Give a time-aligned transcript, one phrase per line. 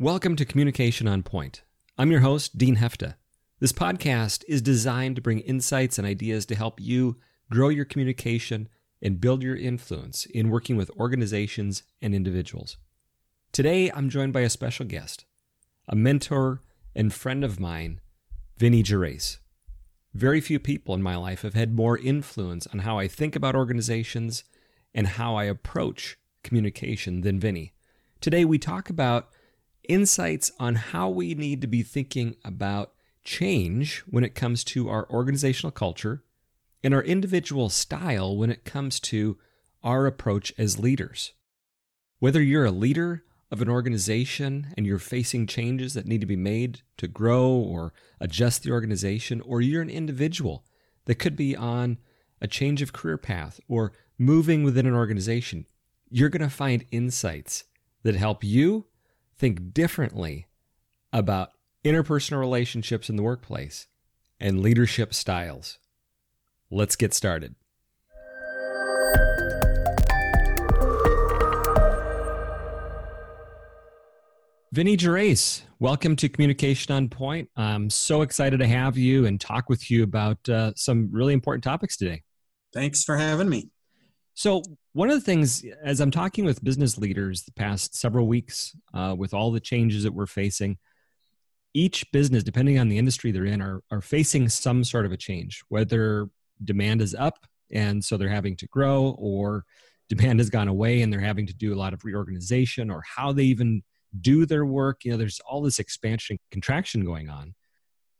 [0.00, 1.64] Welcome to Communication on Point.
[1.98, 3.16] I'm your host, Dean Hefta.
[3.58, 7.16] This podcast is designed to bring insights and ideas to help you
[7.50, 8.68] grow your communication
[9.02, 12.76] and build your influence in working with organizations and individuals.
[13.50, 15.24] Today, I'm joined by a special guest,
[15.88, 16.62] a mentor
[16.94, 18.00] and friend of mine,
[18.56, 19.38] Vinny Gervais.
[20.14, 23.56] Very few people in my life have had more influence on how I think about
[23.56, 24.44] organizations
[24.94, 27.72] and how I approach communication than Vinny.
[28.20, 29.30] Today, we talk about
[29.88, 32.92] insights on how we need to be thinking about
[33.24, 36.22] change when it comes to our organizational culture
[36.82, 39.36] and our individual style when it comes to
[39.82, 41.32] our approach as leaders.
[42.18, 46.36] Whether you're a leader of an organization and you're facing changes that need to be
[46.36, 50.64] made to grow or adjust the organization, or you're an individual
[51.06, 51.98] that could be on
[52.40, 55.66] a change of career path or moving within an organization,
[56.10, 57.64] you're going to find insights
[58.02, 58.86] that help you
[59.38, 60.46] think differently
[61.12, 61.52] about
[61.84, 63.86] interpersonal relationships in the workplace
[64.40, 65.78] and leadership styles.
[66.70, 67.54] Let's get started.
[74.70, 77.48] Vinny Gervais, welcome to Communication on Point.
[77.56, 81.64] I'm so excited to have you and talk with you about uh, some really important
[81.64, 82.22] topics today.
[82.74, 83.70] Thanks for having me.
[84.34, 84.62] So,
[84.98, 89.14] one of the things, as I'm talking with business leaders the past several weeks, uh,
[89.16, 90.76] with all the changes that we're facing,
[91.72, 95.16] each business, depending on the industry they're in, are, are facing some sort of a
[95.16, 96.28] change, whether
[96.64, 99.64] demand is up and so they're having to grow, or
[100.08, 103.32] demand has gone away and they're having to do a lot of reorganization, or how
[103.32, 103.84] they even
[104.20, 105.04] do their work.
[105.04, 107.54] You know, there's all this expansion, and contraction going on.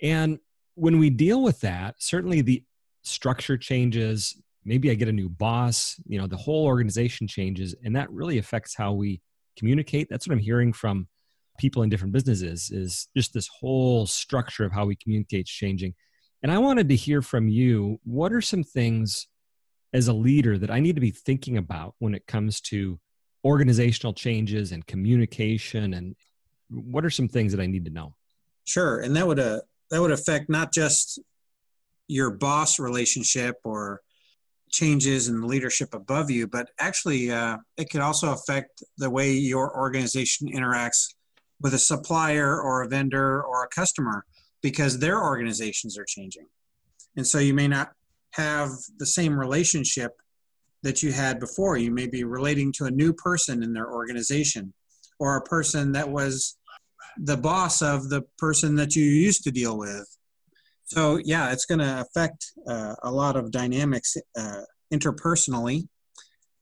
[0.00, 0.38] And
[0.76, 2.62] when we deal with that, certainly the
[3.02, 7.96] structure changes, maybe I get a new boss, you know, the whole organization changes, and
[7.96, 9.20] that really affects how we
[9.56, 10.08] communicate.
[10.08, 11.08] That's what I'm hearing from
[11.58, 15.94] people in different businesses is just this whole structure of how we communicate is changing.
[16.42, 19.26] And I wanted to hear from you what are some things
[19.92, 23.00] as a leader that I need to be thinking about when it comes to
[23.44, 26.14] organizational changes and communication and
[26.68, 28.14] what are some things that I need to know?
[28.64, 31.18] Sure, and that would uh, that would affect not just
[32.06, 34.02] your boss relationship or
[34.70, 39.76] changes in leadership above you, but actually uh, it could also affect the way your
[39.76, 41.14] organization interacts
[41.60, 44.24] with a supplier or a vendor or a customer
[44.62, 46.46] because their organizations are changing.
[47.16, 47.92] And so you may not
[48.32, 50.12] have the same relationship
[50.82, 51.76] that you had before.
[51.76, 54.72] You may be relating to a new person in their organization
[55.18, 56.56] or a person that was
[57.18, 60.17] the boss of the person that you used to deal with
[60.88, 64.62] so yeah, it's going to affect uh, a lot of dynamics uh,
[64.92, 65.86] interpersonally.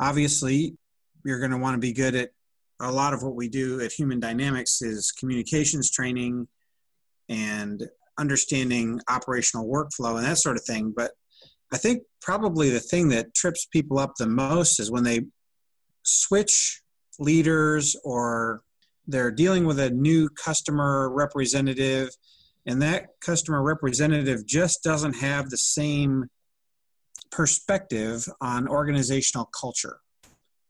[0.00, 0.76] Obviously,
[1.24, 2.30] you're going to want to be good at
[2.80, 6.48] a lot of what we do at Human Dynamics is communications training
[7.28, 7.88] and
[8.18, 10.92] understanding operational workflow and that sort of thing.
[10.94, 11.12] But
[11.72, 15.20] I think probably the thing that trips people up the most is when they
[16.02, 16.82] switch
[17.20, 18.62] leaders or
[19.06, 22.10] they're dealing with a new customer representative
[22.66, 26.28] and that customer representative just doesn't have the same
[27.30, 29.98] perspective on organizational culture.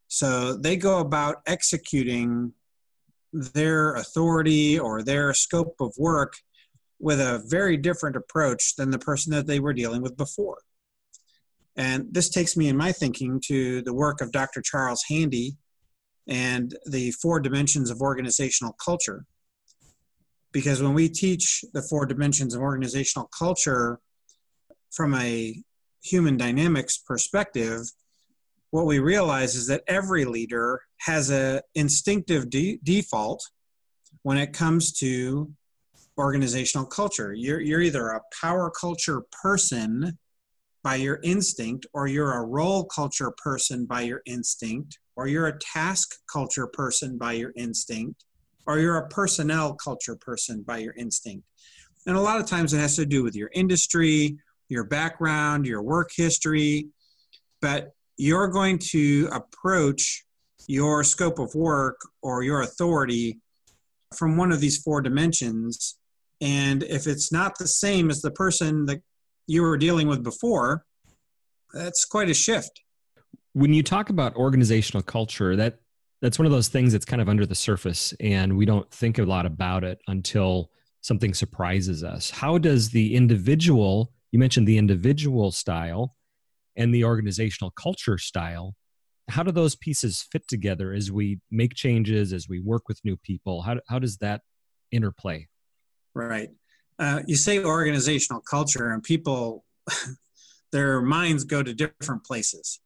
[0.09, 2.53] So they go about executing
[3.33, 6.35] their authority or their scope of work
[6.99, 10.59] with a very different approach than the person that they were dealing with before.
[11.77, 14.63] And this takes me in my thinking to the work of Dr.
[14.63, 15.57] Charles Handy
[16.27, 19.27] and the four dimensions of organizational culture
[20.57, 24.01] because when we teach the four dimensions of organizational culture
[24.91, 25.63] from a
[26.03, 27.83] human dynamics perspective
[28.71, 33.45] what we realize is that every leader has a instinctive de- default
[34.23, 35.53] when it comes to
[36.17, 37.35] organizational culture.
[37.35, 40.17] You're, you're either a power culture person
[40.83, 45.59] by your instinct or you're a role culture person by your instinct or you're a
[45.59, 48.25] task culture person by your instinct
[48.67, 51.45] or you're a personnel culture person by your instinct.
[52.07, 55.83] And a lot of times it has to do with your industry, your background, your
[55.83, 56.89] work history,
[57.61, 60.25] but you're going to approach
[60.69, 63.41] your scope of work or your authority
[64.15, 65.99] from one of these four dimensions.
[66.41, 69.03] And if it's not the same as the person that
[69.47, 70.85] you were dealing with before,
[71.73, 72.83] that's quite a shift.
[73.53, 75.79] When you talk about organizational culture, that
[76.27, 79.19] that's one of those things that's kind of under the surface and we don't think
[79.19, 80.71] a lot about it until
[81.01, 86.17] something surprises us how does the individual you mentioned the individual style
[86.77, 88.75] and the organizational culture style
[89.29, 93.17] how do those pieces fit together as we make changes, as we work with new
[93.17, 93.63] people?
[93.63, 94.43] How, how does that
[94.93, 95.49] interplay?
[96.15, 96.51] Right.
[96.99, 99.65] Uh, you say organizational culture, and people,
[100.73, 102.81] their minds go to different places.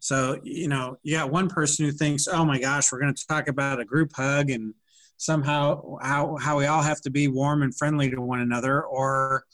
[0.00, 3.26] So, you know, you got one person who thinks, oh my gosh, we're going to
[3.26, 4.74] talk about a group hug and
[5.18, 8.82] somehow how, how we all have to be warm and friendly to one another.
[8.82, 9.44] Or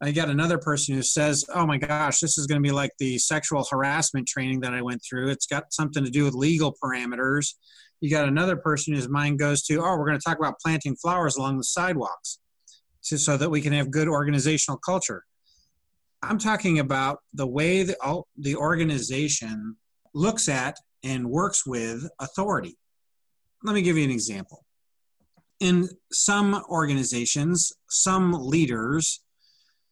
[0.00, 2.72] uh, I got another person who says, oh my gosh, this is going to be
[2.72, 5.28] like the sexual harassment training that I went through.
[5.28, 7.54] It's got something to do with legal parameters.
[8.00, 10.96] You got another person whose mind goes to, oh, we're going to talk about planting
[10.96, 12.38] flowers along the sidewalks
[13.06, 15.24] to, so that we can have good organizational culture.
[16.22, 19.76] I'm talking about the way the, the organization
[20.14, 22.76] looks at and works with authority.
[23.62, 24.64] Let me give you an example.
[25.60, 29.22] In some organizations, some leaders,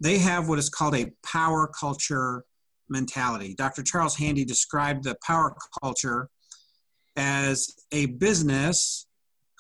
[0.01, 2.45] they have what is called a power culture
[2.89, 3.55] mentality.
[3.55, 3.83] Dr.
[3.83, 6.29] Charles Handy described the power culture
[7.17, 9.07] as a business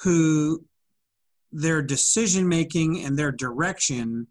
[0.01, 0.65] who
[1.53, 4.29] their decision making and their direction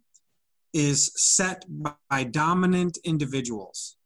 [0.74, 3.97] is set by dominant individuals.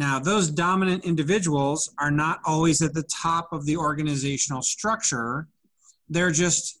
[0.00, 5.46] Now, those dominant individuals are not always at the top of the organizational structure,
[6.08, 6.80] they're just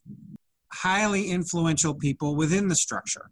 [0.72, 3.28] highly influential people within the structure.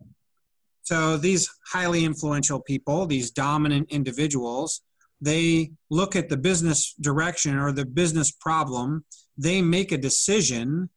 [0.82, 4.82] So, these highly influential people, these dominant individuals,
[5.23, 9.06] they look at the business direction or the business problem,
[9.38, 10.90] they make a decision,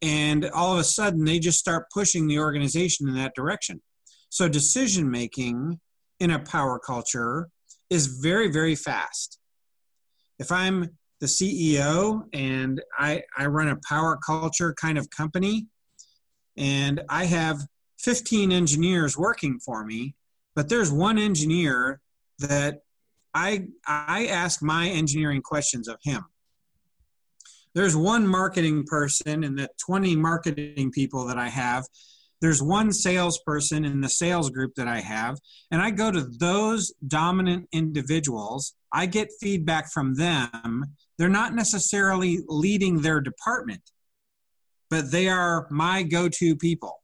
[0.00, 3.82] and all of a sudden they just start pushing the organization in that direction.
[4.30, 5.78] So, decision making
[6.20, 7.50] in a power culture
[7.90, 9.38] is very, very fast.
[10.38, 10.88] If I'm
[11.20, 15.66] the CEO and I, I run a power culture kind of company,
[16.56, 17.60] and I have
[17.98, 20.14] 15 engineers working for me,
[20.54, 22.00] but there's one engineer
[22.38, 22.80] that
[23.34, 26.24] I, I ask my engineering questions of him.
[27.74, 31.84] There's one marketing person and the 20 marketing people that I have
[32.40, 35.38] there's one salesperson in the sales group that I have,
[35.70, 38.74] and I go to those dominant individuals.
[38.92, 40.84] I get feedback from them.
[41.18, 43.82] They're not necessarily leading their department,
[44.88, 47.02] but they are my go to people.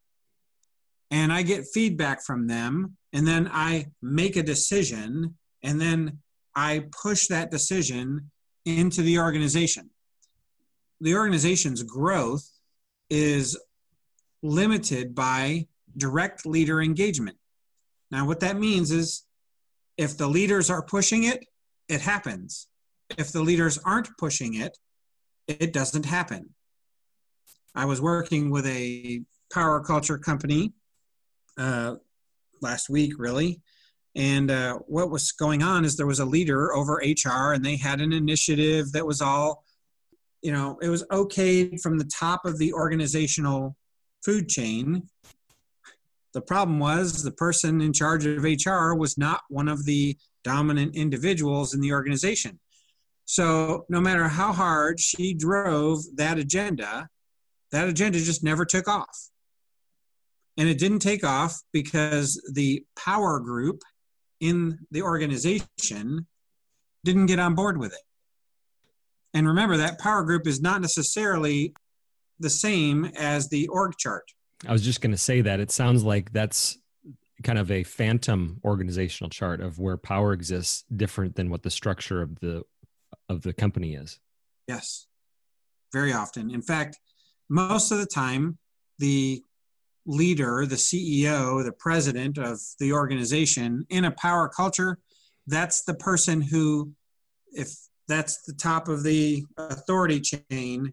[1.10, 6.18] And I get feedback from them, and then I make a decision, and then
[6.54, 8.30] I push that decision
[8.64, 9.90] into the organization.
[11.00, 12.48] The organization's growth
[13.10, 13.56] is
[14.42, 15.66] limited by
[15.96, 17.36] direct leader engagement.
[18.10, 19.24] Now, what that means is
[19.96, 21.44] if the leaders are pushing it,
[21.88, 22.68] it happens.
[23.16, 24.76] If the leaders aren't pushing it,
[25.48, 26.50] it doesn't happen.
[27.74, 29.22] I was working with a
[29.52, 30.72] power culture company
[31.58, 31.96] uh,
[32.60, 33.60] last week, really.
[34.14, 37.76] And uh, what was going on is there was a leader over HR, and they
[37.76, 39.62] had an initiative that was all,
[40.40, 43.76] you know, it was okayed from the top of the organizational
[44.26, 45.08] food chain.
[46.34, 50.96] The problem was the person in charge of HR was not one of the dominant
[50.96, 52.58] individuals in the organization.
[53.24, 57.08] So, no matter how hard she drove that agenda,
[57.70, 59.16] that agenda just never took off.
[60.58, 63.82] And it didn't take off because the power group
[64.40, 66.26] in the organization
[67.04, 68.06] didn't get on board with it.
[69.34, 71.74] And remember, that power group is not necessarily
[72.38, 74.24] the same as the org chart.
[74.66, 76.78] I was just going to say that it sounds like that's
[77.42, 82.22] kind of a phantom organizational chart of where power exists different than what the structure
[82.22, 82.62] of the
[83.28, 84.18] of the company is.
[84.66, 85.06] Yes.
[85.92, 86.50] Very often.
[86.50, 86.98] In fact,
[87.48, 88.58] most of the time
[88.98, 89.42] the
[90.06, 94.98] leader, the CEO, the president of the organization in a power culture,
[95.46, 96.92] that's the person who
[97.52, 97.74] if
[98.08, 100.92] that's the top of the authority chain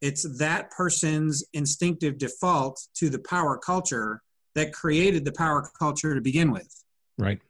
[0.00, 4.22] it's that person's instinctive default to the power culture
[4.54, 6.68] that created the power culture to begin with.
[7.18, 7.40] Right.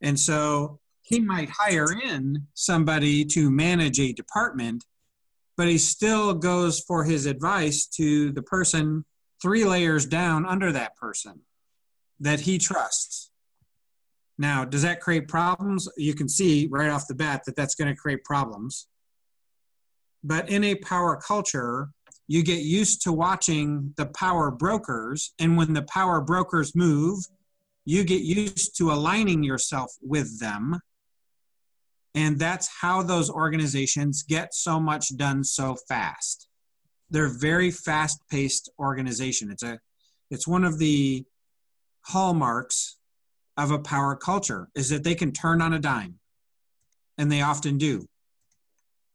[0.00, 4.84] And so he might hire in somebody to manage a department,
[5.56, 9.04] but he still goes for his advice to the person
[9.40, 11.40] three layers down under that person
[12.20, 13.30] that he trusts.
[14.38, 15.88] Now, does that create problems?
[15.96, 18.88] You can see right off the bat that that's going to create problems.
[20.24, 21.90] But in a power culture,
[22.26, 25.34] you get used to watching the power brokers.
[25.38, 27.20] And when the power brokers move,
[27.84, 30.80] you get used to aligning yourself with them.
[32.14, 36.48] And that's how those organizations get so much done so fast.
[37.10, 39.50] They're very fast paced organization.
[39.50, 39.78] It's a
[40.30, 41.24] it's one of the
[42.02, 42.96] hallmarks
[43.56, 46.18] of a power culture is that they can turn on a dime.
[47.18, 48.08] And they often do.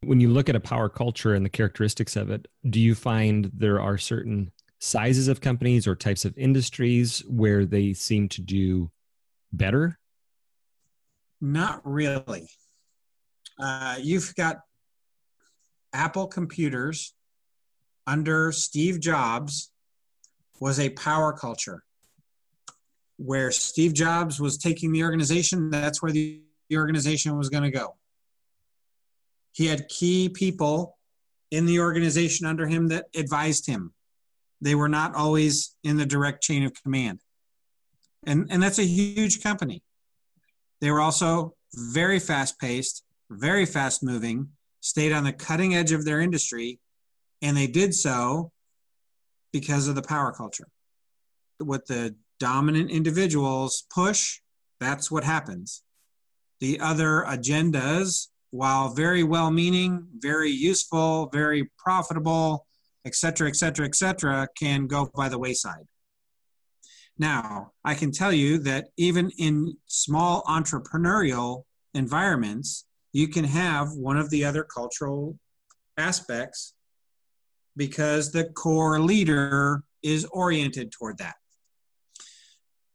[0.02, 3.52] When you look at a power culture and the characteristics of it, do you find
[3.54, 8.92] there are certain sizes of companies or types of industries where they seem to do
[9.52, 10.00] better?
[11.42, 12.48] Not really.
[13.60, 14.58] Uh, you've got
[15.94, 17.14] Apple computers
[18.08, 19.72] under Steve Jobs
[20.60, 21.84] was a power culture
[23.18, 26.42] where Steve Jobs was taking the organization, that's where the,
[26.72, 27.96] organization was going to go.
[29.54, 30.98] He had key people
[31.52, 33.94] in the organization under him that advised him.
[34.62, 37.20] They were not always in the direct chain of command.
[38.26, 39.82] And, and that's a huge company.
[40.82, 44.50] They were also very fast paced, very fast moving,
[44.82, 46.80] stayed on the cutting edge of their industry,
[47.42, 48.52] and they did so
[49.52, 50.68] because of the power culture.
[51.58, 54.40] What the dominant individuals push,
[54.80, 55.84] that's what happens.
[56.60, 62.66] The other agendas, while very well meaning, very useful, very profitable,
[63.06, 65.86] etc., etc., etc., can go by the wayside.
[67.18, 71.64] Now, I can tell you that even in small entrepreneurial
[71.94, 75.38] environments, you can have one of the other cultural
[75.98, 76.74] aspects
[77.76, 81.36] because the core leader is oriented toward that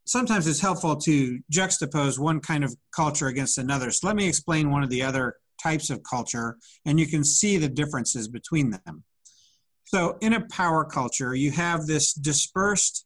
[0.05, 3.91] sometimes it's helpful to juxtapose one kind of culture against another.
[3.91, 7.57] So let me explain one of the other types of culture, and you can see
[7.57, 9.03] the differences between them.
[9.85, 13.05] So, in a power culture, you have this dispersed,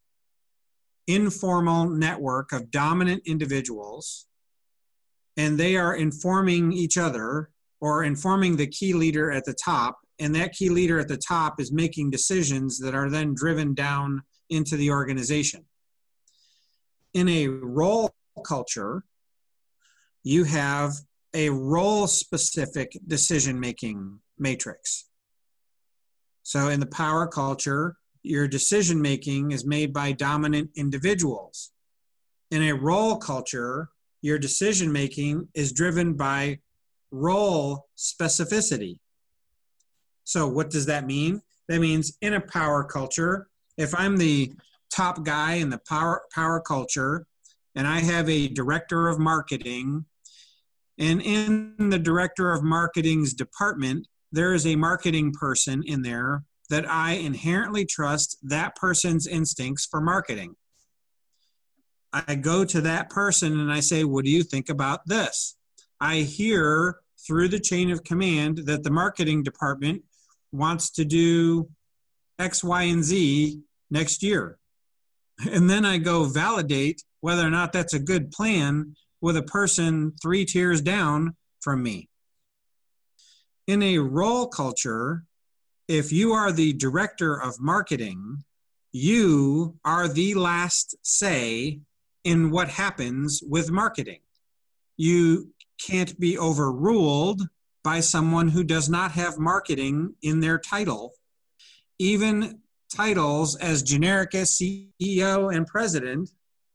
[1.08, 4.28] informal network of dominant individuals,
[5.38, 7.50] and they are informing each other
[7.82, 10.00] or informing the key leader at the top.
[10.22, 14.22] And that key leader at the top is making decisions that are then driven down
[14.50, 15.64] into the organization
[17.14, 18.14] in a role
[18.46, 19.04] culture,
[20.24, 20.94] you have
[21.34, 25.06] a role specific decision making matrix.
[26.44, 31.72] So in the power culture, your decision making is made by dominant individuals.
[32.52, 33.90] In a role culture,
[34.22, 36.60] your decision making is driven by
[37.12, 39.00] role specificity.
[40.24, 41.42] So, what does that mean?
[41.68, 44.52] That means in a power culture, if I'm the
[44.90, 47.26] top guy in the power power culture
[47.76, 50.06] and I have a director of marketing
[51.00, 56.88] and in the director of marketing's department there is a marketing person in there that
[56.88, 60.54] I inherently trust that person's instincts for marketing.
[62.14, 65.58] I go to that person and I say, What do you think about this?
[66.00, 70.04] I hear through the chain of command that the marketing department
[70.52, 71.70] wants to do
[72.38, 74.60] X, Y, and Z next year
[75.46, 80.14] and then I go validate whether or not that's a good plan with a person
[80.22, 82.10] three tiers down from me.
[83.68, 85.24] In a role culture,
[85.88, 88.44] if you are the director of marketing,
[88.92, 91.80] you are the last say
[92.24, 94.20] in what happens with marketing.
[94.98, 97.42] You can't be overruled
[97.84, 101.14] by someone who does not have marketing in their title.
[101.98, 102.60] Even
[102.94, 106.30] titles as generic as CEO and president,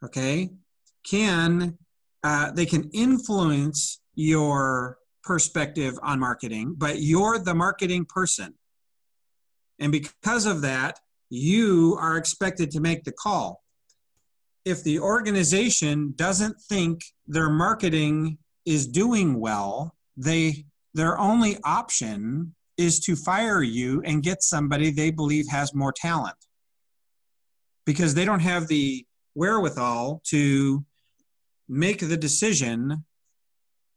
[0.05, 0.51] okay,
[1.05, 1.77] can
[2.25, 8.55] uh, they can influence your perspective on marketing, but you're the marketing person.
[9.79, 13.63] And because of that, you are expected to make the call.
[14.65, 20.65] If the organization doesn't think their marketing is doing well, they
[20.95, 26.37] their only option is to fire you and get somebody they believe has more talent
[27.85, 29.05] because they don't have the
[29.35, 30.85] wherewithal to
[31.69, 33.05] make the decision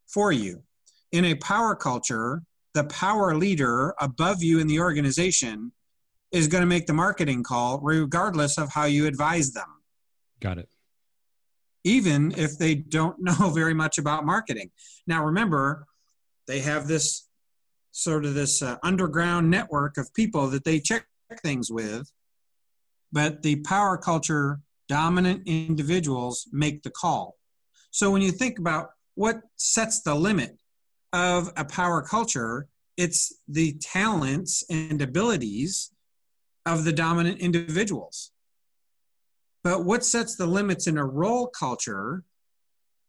[0.08, 0.64] for you.
[1.12, 2.44] In a power culture,
[2.74, 5.72] the power leader above you in the organization
[6.32, 9.82] is going to make the marketing call regardless of how you advise them.
[10.40, 10.70] Got it.
[11.84, 14.72] Even if they don't know very much about marketing.
[15.06, 15.86] Now, remember,
[16.48, 17.28] they have this
[17.92, 21.08] sort of this uh, underground network of people that they check
[21.42, 22.12] things with,
[23.12, 27.36] but the power culture dominant individuals make the call.
[27.92, 30.58] So when you think about what sets the limit
[31.14, 32.68] of a power culture,
[32.98, 35.92] it's the talents and abilities
[36.66, 38.32] of the dominant individuals.
[39.64, 42.24] But what sets the limits in a role culture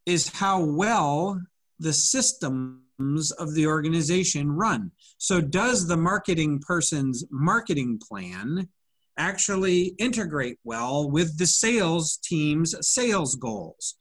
[0.06, 1.40] is how well
[1.78, 4.90] the systems of the organization run.
[5.18, 8.68] So, does the marketing person's marketing plan
[9.16, 13.94] actually integrate well with the sales team's sales goals?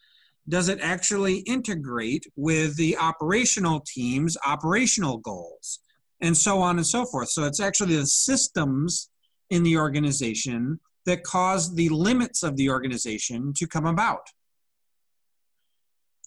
[0.49, 5.79] Does it actually integrate with the operational team's operational goals?
[6.21, 7.29] and so on and so forth.
[7.29, 9.09] So it's actually the systems
[9.49, 14.27] in the organization that cause the limits of the organization to come about.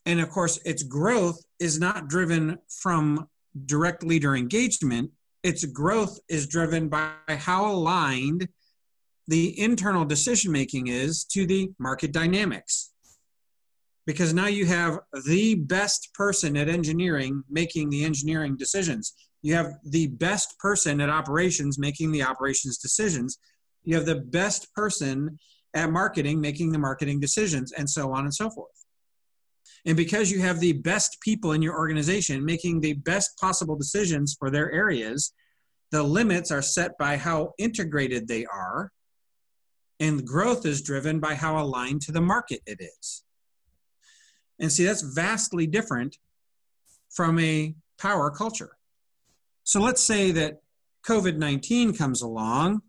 [0.06, 3.28] And of course, its growth is not driven from
[3.66, 5.10] direct leader engagement,
[5.42, 8.48] its growth is driven by how aligned
[9.28, 12.89] the internal decision making is to the market dynamics.
[14.10, 19.14] Because now you have the best person at engineering making the engineering decisions.
[19.40, 23.38] You have the best person at operations making the operations decisions.
[23.84, 25.38] You have the best person
[25.74, 28.84] at marketing making the marketing decisions, and so on and so forth.
[29.86, 34.34] And because you have the best people in your organization making the best possible decisions
[34.36, 35.32] for their areas,
[35.92, 38.90] the limits are set by how integrated they are,
[40.00, 43.22] and growth is driven by how aligned to the market it is.
[44.60, 46.18] And see, that's vastly different
[47.08, 48.76] from a power culture.
[49.64, 50.60] So let's say that
[51.06, 52.82] COVID 19 comes along.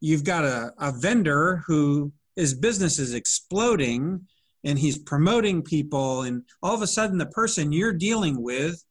[0.00, 4.26] You've got a, a vendor who his business is exploding
[4.64, 8.84] and he's promoting people and all of a sudden the person you're dealing with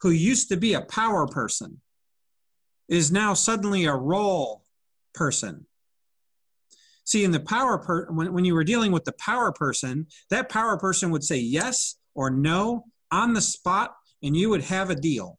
[0.00, 1.80] who used to be a power person
[2.88, 4.64] is now suddenly a role
[5.14, 5.66] person
[7.04, 10.48] see in the power per when, when you were dealing with the power person that
[10.48, 14.94] power person would say yes or no on the spot and you would have a
[14.94, 15.38] deal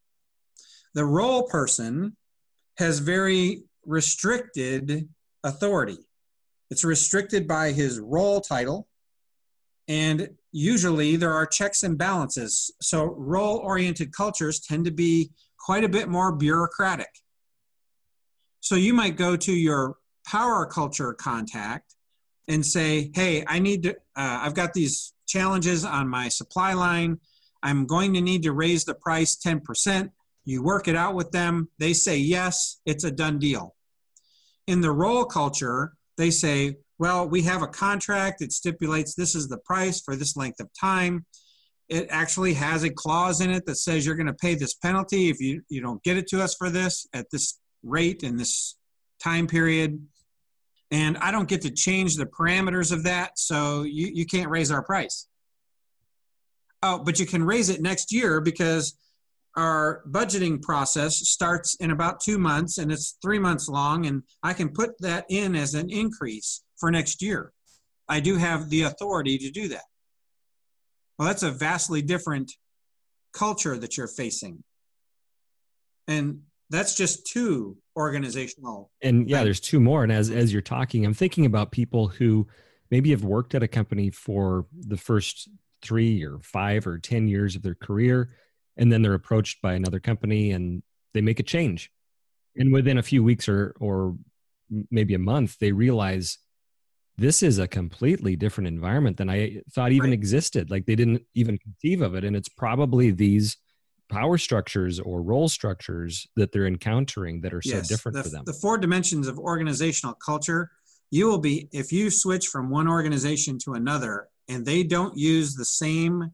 [0.93, 2.15] the role person
[2.77, 5.07] has very restricted
[5.43, 5.97] authority
[6.69, 8.87] it's restricted by his role title
[9.87, 12.71] and usually there are checks and balances.
[12.81, 17.09] So role oriented cultures tend to be quite a bit more bureaucratic.
[18.61, 21.95] So you might go to your power culture contact
[22.47, 27.19] and say, hey, I need to, uh, I've got these challenges on my supply line.
[27.63, 30.09] I'm going to need to raise the price 10%.
[30.45, 31.69] You work it out with them.
[31.79, 33.75] They say yes, it's a done deal.
[34.67, 38.41] In the role culture, they say, well, we have a contract.
[38.41, 41.25] It stipulates this is the price for this length of time.
[41.89, 45.29] It actually has a clause in it that says you're going to pay this penalty
[45.29, 48.75] if you, you don't get it to us for this at this rate in this
[49.19, 49.99] time period.
[50.91, 54.71] And I don't get to change the parameters of that, so you, you can't raise
[54.71, 55.27] our price.
[56.83, 58.95] Oh, but you can raise it next year because
[59.55, 64.53] our budgeting process starts in about two months and it's three months long, and I
[64.53, 67.51] can put that in as an increase for next year.
[68.07, 69.85] I do have the authority to do that.
[71.17, 72.51] Well, that's a vastly different
[73.33, 74.63] culture that you're facing.
[76.07, 78.91] And that's just two organizational.
[79.01, 80.03] And yeah, there's two more.
[80.03, 82.47] And as as you're talking, I'm thinking about people who
[82.91, 85.49] maybe have worked at a company for the first
[85.81, 88.31] three or five or ten years of their career,
[88.77, 91.91] and then they're approached by another company and they make a change.
[92.55, 94.15] And within a few weeks or or
[94.89, 96.39] maybe a month, they realize
[97.17, 100.13] this is a completely different environment than I thought even right.
[100.13, 100.69] existed.
[100.69, 102.25] Like they didn't even conceive of it.
[102.25, 103.57] And it's probably these
[104.09, 108.29] power structures or role structures that they're encountering that are yes, so different the, for
[108.29, 108.43] them.
[108.45, 110.71] The four dimensions of organizational culture,
[111.11, 115.55] you will be, if you switch from one organization to another and they don't use
[115.55, 116.31] the same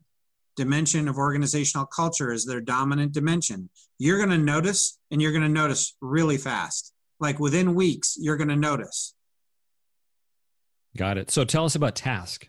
[0.55, 5.43] dimension of organizational culture as their dominant dimension, you're going to notice and you're going
[5.43, 6.93] to notice really fast.
[7.19, 9.13] Like within weeks, you're going to notice
[10.97, 11.31] Got it.
[11.31, 12.47] So tell us about task.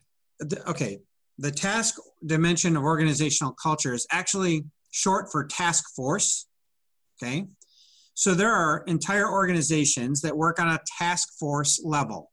[0.67, 0.99] Okay.
[1.39, 6.47] The task dimension of organizational culture is actually short for task force.
[7.21, 7.47] Okay.
[8.15, 12.31] So there are entire organizations that work on a task force level.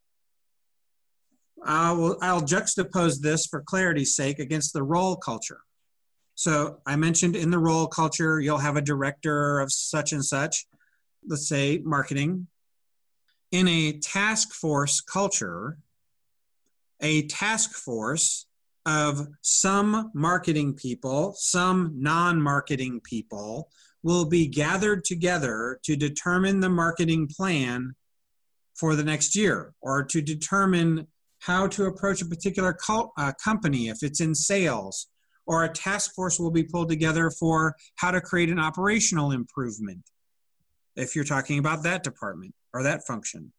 [1.65, 5.61] I will, I'll juxtapose this for clarity's sake against the role culture.
[6.35, 10.67] So I mentioned in the role culture, you'll have a director of such and such,
[11.27, 12.47] let's say marketing.
[13.51, 15.77] In a task force culture,
[17.01, 18.45] a task force
[18.89, 23.69] of some marketing people, some non marketing people
[24.01, 27.93] will be gathered together to determine the marketing plan
[28.73, 31.05] for the next year or to determine
[31.39, 35.07] how to approach a particular uh, company if it's in sales
[35.45, 40.01] or a task force will be pulled together for how to create an operational improvement
[40.95, 43.51] if you're talking about that department or that function.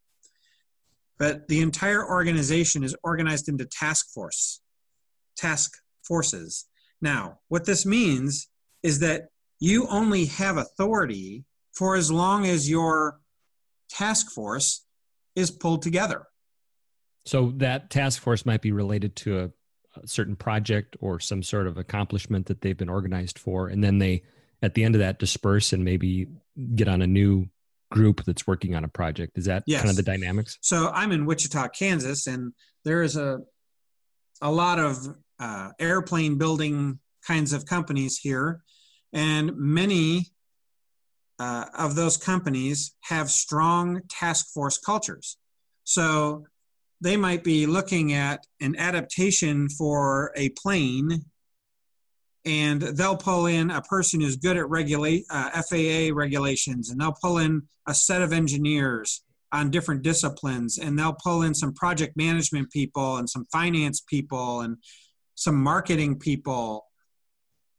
[1.18, 4.60] But the entire organization is organized into task force,
[5.36, 6.66] task forces.
[7.00, 8.48] Now, what this means
[8.82, 13.20] is that you only have authority for as long as your
[13.88, 14.84] task force
[15.36, 16.26] is pulled together.
[17.26, 19.44] So that task force might be related to a,
[20.00, 23.98] a, certain project or some sort of accomplishment that they've been organized for, and then
[23.98, 24.22] they
[24.62, 26.26] at the end of that disperse and maybe
[26.74, 27.48] get on a new
[27.90, 29.36] group that's working on a project.
[29.36, 29.80] Is that Yes.
[29.80, 30.58] kind of the dynamics?
[30.60, 32.52] So I'm in Wichita, Kansas, and
[32.84, 33.40] there is a
[34.40, 38.62] a lot of uh, airplane building kinds of companies here,
[39.12, 40.26] and many
[41.38, 45.38] uh, of those companies have strong task force cultures.
[45.84, 46.44] So
[47.00, 51.24] they might be looking at an adaptation for a plane,
[52.44, 57.16] and they'll pull in a person who's good at regulate uh, FAA regulations, and they'll
[57.20, 59.22] pull in a set of engineers
[59.52, 64.60] on different disciplines and they'll pull in some project management people and some finance people
[64.60, 64.76] and
[65.34, 66.86] some marketing people.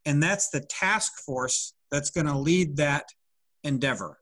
[0.06, 3.06] And that's the task force that's going to lead that
[3.64, 4.18] endeavor.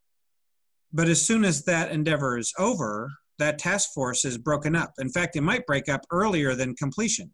[0.92, 4.92] But as soon as that endeavor is over that task force is broken up.
[5.00, 7.32] In fact it might break up earlier than completion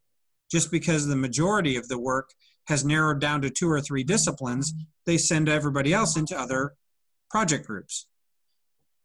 [0.51, 2.29] just because the majority of the work
[2.67, 4.73] has narrowed down to two or three disciplines
[5.05, 6.73] they send everybody else into other
[7.29, 8.07] project groups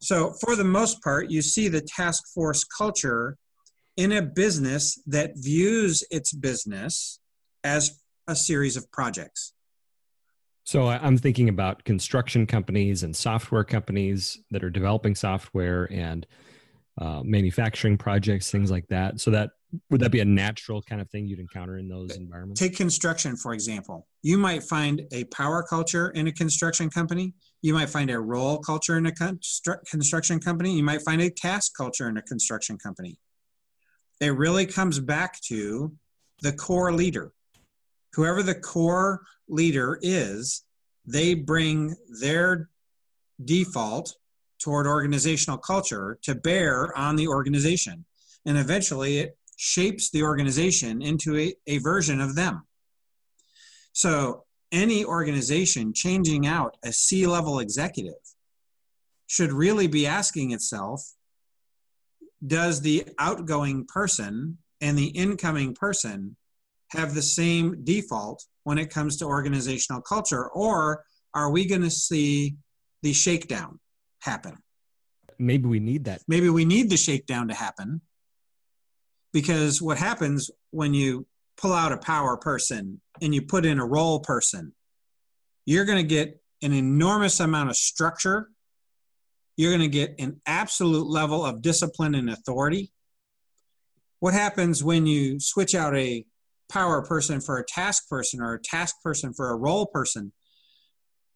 [0.00, 3.36] so, for the most part, you see the task force culture
[3.96, 7.20] in a business that views its business
[7.64, 9.52] as a series of projects.
[10.64, 16.26] So I'm thinking about construction companies and software companies that are developing software and
[16.98, 19.20] uh, manufacturing projects, things like that.
[19.20, 19.50] So that
[19.90, 22.61] would that be a natural kind of thing you'd encounter in those environments?
[22.61, 24.06] Take construction, for example.
[24.22, 27.35] You might find a power culture in a construction company.
[27.62, 30.76] You might find a role culture in a constru- construction company.
[30.76, 33.18] You might find a task culture in a construction company.
[34.20, 35.92] It really comes back to
[36.42, 37.33] the core leader.
[38.14, 40.64] Whoever the core leader is,
[41.06, 42.68] they bring their
[43.44, 44.14] default
[44.59, 48.04] toward organizational culture to bear on the organization.
[48.46, 52.62] And eventually it shapes the organization into a, a version of them.
[53.92, 58.23] So any organization changing out a C level executive
[59.27, 61.03] should really be asking itself
[62.46, 66.37] does the outgoing person and the incoming person
[66.92, 70.49] have the same default when it comes to organizational culture?
[70.49, 72.57] Or are we going to see
[73.03, 73.79] the shakedown
[74.20, 74.57] happen?
[75.38, 76.23] Maybe we need that.
[76.27, 78.01] Maybe we need the shakedown to happen
[79.32, 83.86] because what happens when you pull out a power person and you put in a
[83.86, 84.72] role person,
[85.66, 88.50] you're going to get an enormous amount of structure.
[89.56, 92.92] You're going to get an absolute level of discipline and authority.
[94.20, 96.24] What happens when you switch out a
[96.70, 100.32] power person for a task person or a task person for a role person?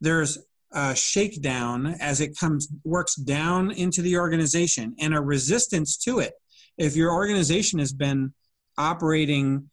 [0.00, 0.38] There's
[0.72, 6.34] a shakedown as it comes works down into the organization and a resistance to it.
[6.76, 8.34] If your organization has been
[8.76, 9.70] operating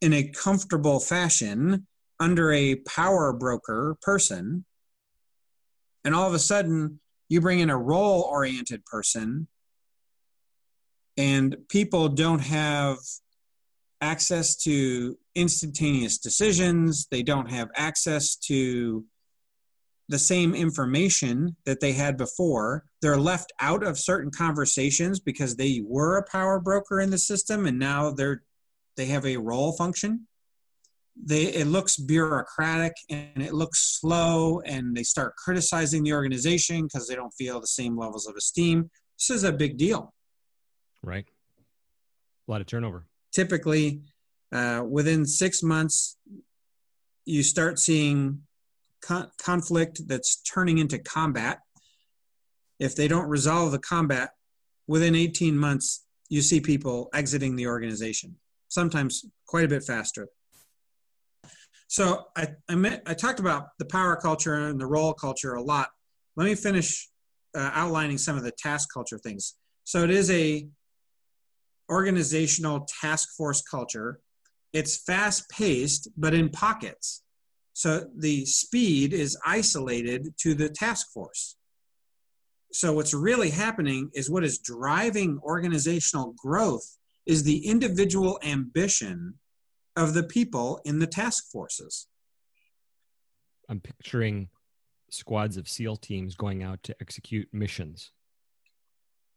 [0.00, 1.86] in a comfortable fashion
[2.18, 4.64] under a power broker person,
[6.04, 9.48] and all of a sudden you bring in a role oriented person,
[11.16, 12.96] and people don't have
[14.00, 19.04] access to instantaneous decisions, they don't have access to
[20.10, 22.84] the same information that they had before.
[23.00, 27.66] They're left out of certain conversations because they were a power broker in the system
[27.66, 28.42] and now they're
[28.96, 30.26] they have a role function.
[31.16, 37.06] They it looks bureaucratic and it looks slow and they start criticizing the organization because
[37.06, 38.90] they don't feel the same levels of esteem.
[39.16, 40.12] This is a big deal.
[41.04, 41.26] Right.
[42.48, 43.06] A lot of turnover.
[43.32, 44.00] Typically,
[44.50, 46.16] uh, within six months,
[47.24, 48.42] you start seeing
[49.02, 51.60] con- conflict that's turning into combat.
[52.78, 54.30] If they don't resolve the combat
[54.86, 58.36] within 18 months, you see people exiting the organization,
[58.68, 60.28] sometimes quite a bit faster.
[61.88, 65.62] So I, I, met, I talked about the power culture and the role culture a
[65.62, 65.88] lot.
[66.36, 67.10] Let me finish
[67.54, 69.56] uh, outlining some of the task culture things.
[69.84, 70.68] So it is a
[71.90, 74.20] organizational task force culture.
[74.72, 77.22] It's fast paced, but in pockets.
[77.80, 81.56] So the speed is isolated to the task force.
[82.72, 89.38] So what's really happening is what is driving organizational growth is the individual ambition
[89.96, 92.06] of the people in the task forces.
[93.66, 94.50] I'm picturing
[95.10, 98.12] squads of SEAL teams going out to execute missions.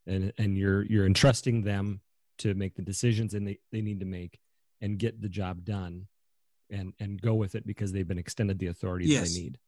[0.06, 2.02] And and you're you're entrusting them
[2.40, 4.38] to make the decisions and they, they need to make
[4.82, 6.08] and get the job done
[6.70, 9.28] and and go with it because they've been extended the authority Yes.
[9.28, 9.58] that they need.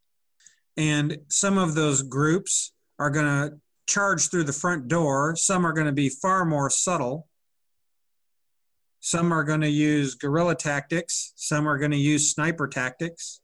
[0.77, 3.57] And some of those groups are going to
[3.87, 5.35] charge through the front door.
[5.35, 7.27] Some are going to be far more subtle.
[8.99, 11.33] Some are going to use guerrilla tactics.
[11.35, 13.41] Some are going to use sniper tactics.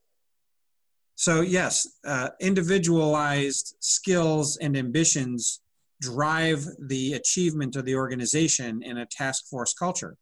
[1.16, 5.62] So, yes, uh, individualized skills and ambitions
[6.02, 10.18] drive the achievement of the organization in a task force culture.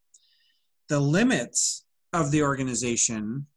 [0.89, 3.47] The limits of the organization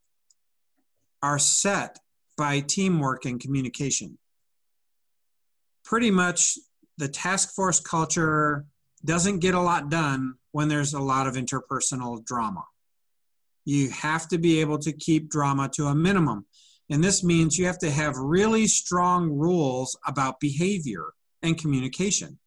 [1.22, 1.98] are set
[2.36, 4.18] by teamwork and communication.
[5.84, 6.58] Pretty much
[6.98, 8.66] the task force culture
[9.04, 12.64] doesn't get a lot done when there's a lot of interpersonal drama.
[13.64, 16.46] You have to be able to keep drama to a minimum.
[16.90, 21.12] And this means you have to have really strong rules about behavior
[21.42, 22.38] and communication.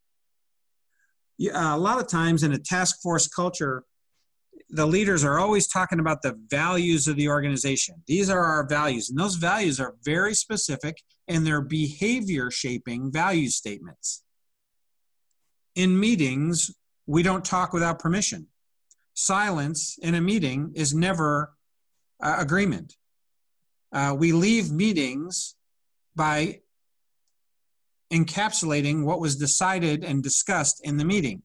[1.52, 3.84] A lot of times in a task force culture,
[4.70, 8.02] the leaders are always talking about the values of the organization.
[8.06, 13.48] These are our values, and those values are very specific and they're behavior shaping value
[13.48, 14.22] statements.
[15.74, 16.74] In meetings,
[17.06, 18.48] we don't talk without permission.
[19.14, 21.52] Silence in a meeting is never
[22.22, 22.96] uh, agreement.
[23.92, 25.54] Uh, we leave meetings
[26.16, 26.60] by
[28.12, 31.42] encapsulating what was decided and discussed in the meeting.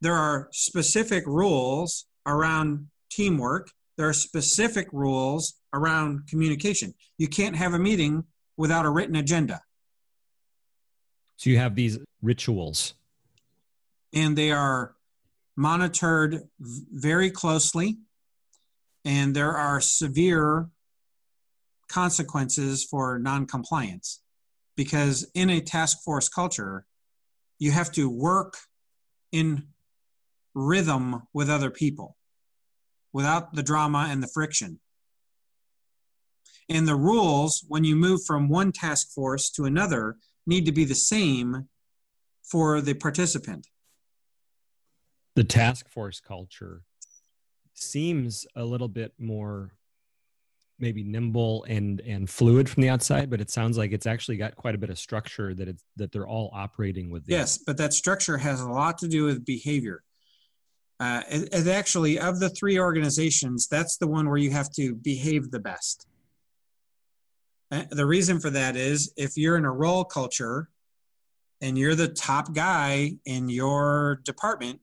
[0.00, 6.94] There are specific rules around teamwork, there are specific rules around communication.
[7.18, 8.24] You can't have a meeting
[8.56, 9.62] without a written agenda.
[11.36, 12.94] So you have these rituals.
[14.14, 14.94] And they are
[15.56, 17.98] monitored very closely,
[19.04, 20.68] and there are severe
[21.88, 24.20] consequences for noncompliance
[24.76, 26.84] because in a task force culture,
[27.58, 28.56] you have to work
[29.32, 29.68] in
[30.56, 32.16] rhythm with other people
[33.12, 34.80] without the drama and the friction.
[36.68, 40.16] And the rules, when you move from one task force to another,
[40.46, 41.68] need to be the same
[42.42, 43.68] for the participant.
[45.36, 46.82] The task force culture
[47.74, 49.72] seems a little bit more
[50.78, 54.54] maybe nimble and and fluid from the outside but it sounds like it's actually got
[54.56, 57.94] quite a bit of structure that it's that they're all operating with yes but that
[57.94, 60.02] structure has a lot to do with behavior
[60.98, 64.94] uh, it, it actually of the three organizations that's the one where you have to
[64.94, 66.06] behave the best
[67.70, 70.68] uh, the reason for that is if you're in a role culture
[71.60, 74.80] and you're the top guy in your department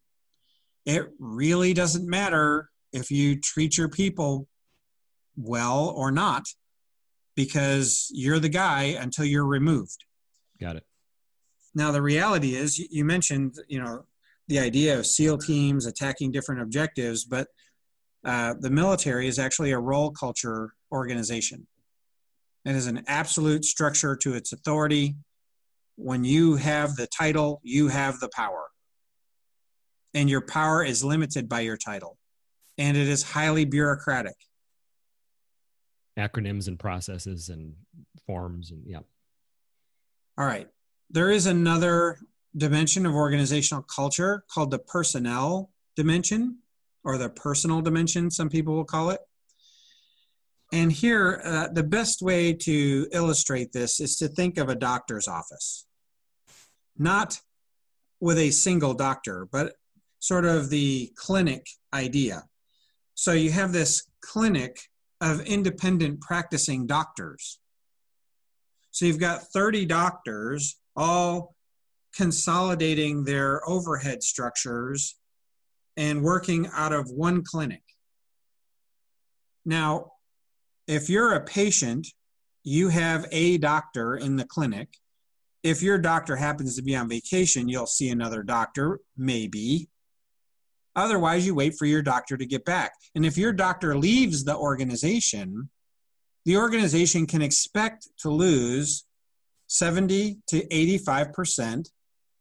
[0.86, 4.48] it really doesn't matter if you treat your people
[5.36, 6.46] well or not
[7.36, 10.04] because you're the guy until you're removed.
[10.60, 10.84] Got it.
[11.74, 14.06] Now the reality is you mentioned, you know,
[14.48, 17.48] the idea of SEAL teams attacking different objectives, but
[18.26, 21.68] uh, the military is actually a role culture organization.
[22.66, 25.16] It is an absolute structure to its authority.
[25.96, 28.68] When you have the title, you have the power.
[30.14, 32.18] And your power is limited by your title.
[32.78, 34.36] And it is highly bureaucratic
[36.18, 37.74] acronyms and processes and
[38.26, 39.00] forms and yeah.
[40.38, 40.68] All right.
[41.10, 42.18] There is another
[42.56, 46.60] dimension of organizational culture called the personnel dimension
[47.04, 49.20] or the personal dimension, some people will call it.
[50.72, 55.28] And here, uh, the best way to illustrate this is to think of a doctor's
[55.28, 55.86] office,
[56.98, 57.40] not
[58.20, 59.76] with a single doctor, but
[60.20, 62.44] sort of the clinic idea.
[63.14, 64.80] So you have this clinic
[65.22, 67.60] of independent practicing doctors.
[68.92, 71.56] So you've got 30 doctors all
[72.16, 75.16] consolidating their overhead structures
[75.98, 77.84] and working out of one clinic.
[79.66, 80.12] Now,
[80.88, 82.08] if you're a patient,
[82.64, 84.90] you have a doctor in the clinic.
[85.64, 89.90] If your doctor happens to be on vacation, you'll see another doctor, maybe.
[90.96, 92.94] Otherwise, you wait for your doctor to get back.
[93.16, 95.70] And if your doctor leaves the organization,
[96.46, 99.06] the organization can expect to lose
[99.68, 101.90] 70 to 85%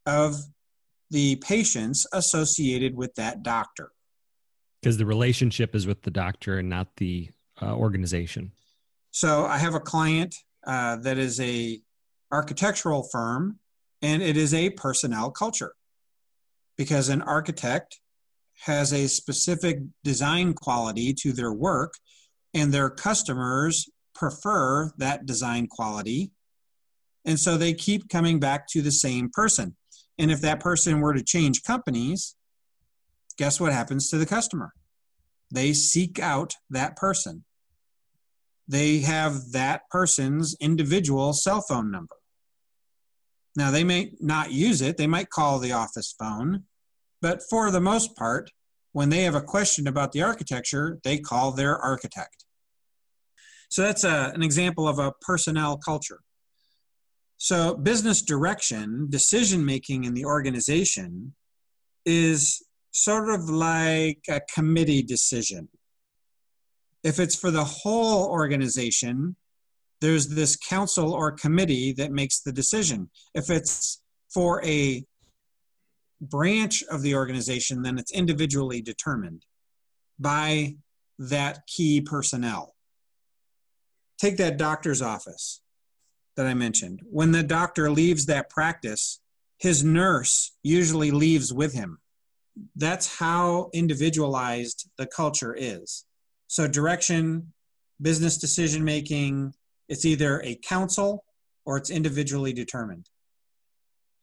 [0.05, 0.35] of
[1.09, 3.91] the patients associated with that doctor.
[4.81, 7.29] Because the relationship is with the doctor and not the
[7.61, 8.51] uh, organization.
[9.11, 10.35] So I have a client
[10.65, 11.79] uh, that is a
[12.31, 13.59] architectural firm,
[14.01, 15.73] and it is a personnel culture
[16.77, 17.99] because an architect
[18.65, 21.93] has a specific design quality to their work,
[22.53, 26.31] and their customers prefer that design quality.
[27.25, 29.75] And so they keep coming back to the same person.
[30.17, 32.35] And if that person were to change companies,
[33.37, 34.73] guess what happens to the customer?
[35.51, 37.45] They seek out that person.
[38.67, 42.15] They have that person's individual cell phone number.
[43.55, 46.63] Now, they may not use it, they might call the office phone,
[47.21, 48.49] but for the most part,
[48.93, 52.45] when they have a question about the architecture, they call their architect.
[53.69, 56.19] So that's a, an example of a personnel culture.
[57.43, 61.33] So, business direction, decision making in the organization
[62.05, 65.67] is sort of like a committee decision.
[67.03, 69.35] If it's for the whole organization,
[69.99, 73.09] there's this council or committee that makes the decision.
[73.33, 74.01] If it's
[74.33, 75.03] for a
[76.21, 79.43] branch of the organization, then it's individually determined
[80.17, 80.77] by
[81.19, 82.73] that key personnel.
[84.17, 85.59] Take that doctor's office
[86.35, 87.01] that I mentioned.
[87.03, 89.19] When the doctor leaves that practice,
[89.57, 91.99] his nurse usually leaves with him.
[92.75, 96.05] That's how individualized the culture is.
[96.47, 97.53] So, direction,
[98.01, 99.53] business decision making,
[99.89, 101.23] it's either a council
[101.65, 103.09] or it's individually determined.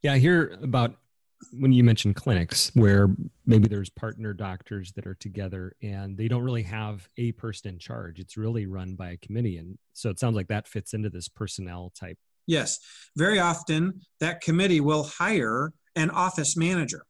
[0.02, 0.94] Yeah, I hear about
[1.52, 3.08] when you mentioned clinics where
[3.46, 7.78] maybe there's partner doctors that are together and they don't really have a person in
[7.78, 8.18] charge.
[8.18, 9.56] It's really run by a committee.
[9.56, 12.18] And so it sounds like that fits into this personnel type.
[12.46, 12.78] Yes.
[13.16, 17.04] Very often that committee will hire an office manager.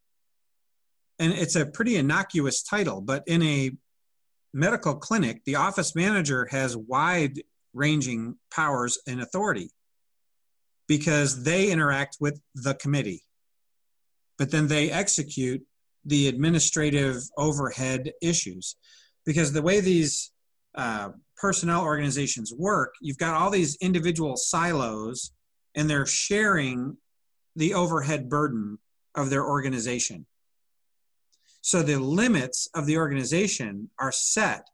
[1.19, 3.73] And it's a pretty innocuous title but in a
[4.53, 7.41] medical clinic the office manager has wide
[7.73, 9.71] ranging powers and authority
[10.89, 13.23] because they interact with the committee
[14.41, 15.63] but then they execute
[16.07, 18.77] the administrative overhead issues.
[19.27, 20.33] Because the way these
[20.75, 25.33] uh, personnel organizations work, you've got all these individual silos
[25.75, 26.97] and they're sharing
[27.55, 28.79] the overhead burden
[29.15, 30.25] of their organization.
[31.61, 34.67] So the limits of the organization are set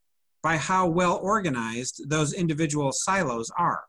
[0.44, 3.83] by how well organized those individual silos are.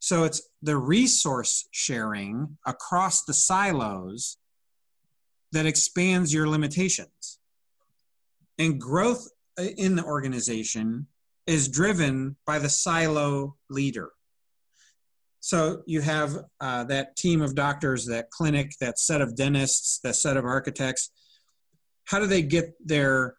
[0.00, 4.38] So it's the resource sharing across the silos
[5.52, 7.38] that expands your limitations.
[8.58, 9.28] And growth
[9.58, 11.06] in the organization
[11.46, 14.10] is driven by the silo leader.
[15.40, 20.16] So you have uh, that team of doctors, that clinic, that set of dentists, that
[20.16, 21.10] set of architects.
[22.06, 23.36] How do they get their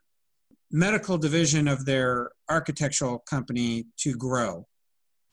[0.72, 4.67] medical division of their architectural company to grow?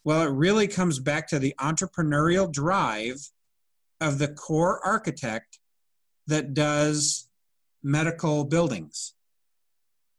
[0.05, 3.19] Well, it really comes back to the entrepreneurial drive
[4.01, 5.59] of the core architect
[6.27, 7.29] that does
[7.83, 9.15] medical buildings.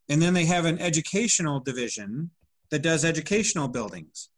[0.10, 2.30] And then they have an educational division
[2.70, 4.30] that does educational buildings.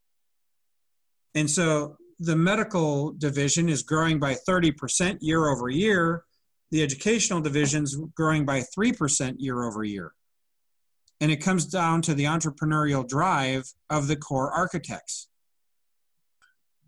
[1.35, 6.23] And so the medical division is growing by 30% year over year.
[6.71, 10.13] The educational division is growing by 3% year over year.
[11.19, 15.27] And it comes down to the entrepreneurial drive of the core architects.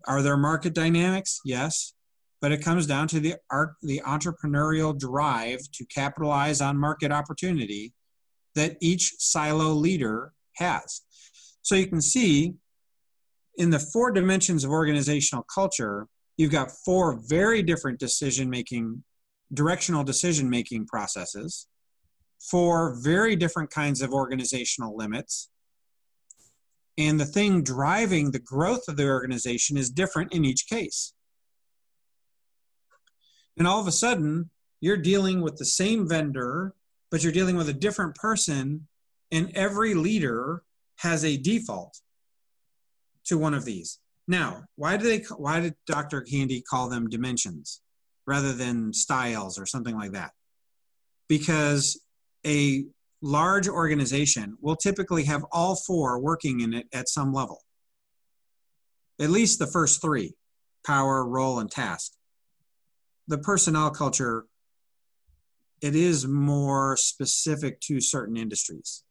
[0.06, 1.40] Are there market dynamics?
[1.44, 1.92] Yes
[2.40, 7.92] but it comes down to the art, the entrepreneurial drive to capitalize on market opportunity
[8.54, 11.02] that each silo leader has.
[11.62, 12.54] So you can see
[13.56, 19.04] in the four dimensions of organizational culture, you've got four very different decision making,
[19.52, 21.66] directional decision making processes,
[22.40, 25.50] four very different kinds of organizational limits.
[26.96, 31.12] And the thing driving the growth of the organization is different in each case.
[33.60, 34.48] And all of a sudden,
[34.80, 36.72] you're dealing with the same vendor,
[37.10, 38.88] but you're dealing with a different person,
[39.30, 40.62] and every leader
[40.96, 42.00] has a default
[43.26, 43.98] to one of these.
[44.26, 46.24] Now, why do they why did Dr.
[46.30, 47.82] Handy call them dimensions
[48.26, 50.30] rather than styles or something like that?
[51.28, 52.00] Because
[52.46, 52.86] a
[53.20, 57.60] large organization will typically have all four working in it at some level.
[59.20, 60.32] At least the first three
[60.86, 62.12] power, role, and task
[63.30, 64.44] the personnel culture
[65.80, 69.02] it is more specific to certain industries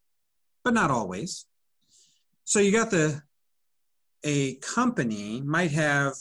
[0.64, 1.46] but not always.
[2.44, 3.22] So you got the
[4.24, 6.14] a company might have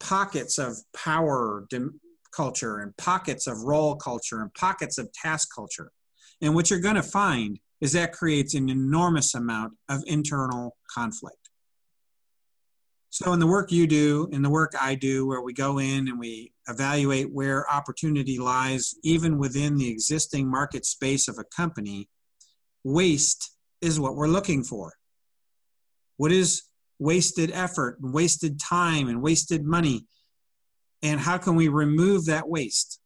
[0.00, 1.66] pockets of power
[2.34, 5.90] culture and pockets of role culture and pockets of task culture.
[6.40, 11.45] And what you're going to find is that creates an enormous amount of internal conflict
[13.18, 16.06] so, in the work you do, in the work I do, where we go in
[16.06, 22.10] and we evaluate where opportunity lies, even within the existing market space of a company,
[22.84, 24.92] waste is what we're looking for.
[26.18, 26.64] What is
[26.98, 30.06] wasted effort and wasted time and wasted money?
[31.02, 33.00] And how can we remove that waste?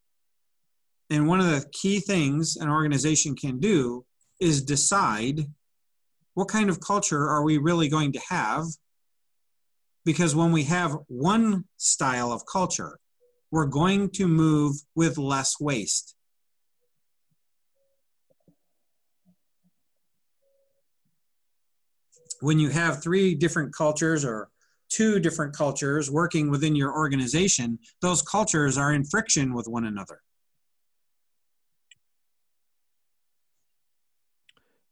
[1.09, 4.05] And one of the key things an organization can do
[4.41, 5.47] is decide
[6.35, 8.65] what kind of culture are we really going to have
[10.05, 12.99] because when we have one style of culture,
[13.51, 16.15] we're going to move with less waste.
[22.41, 24.49] when you have three different cultures or
[24.89, 30.21] two different cultures working within your organization, those cultures are in friction with one another.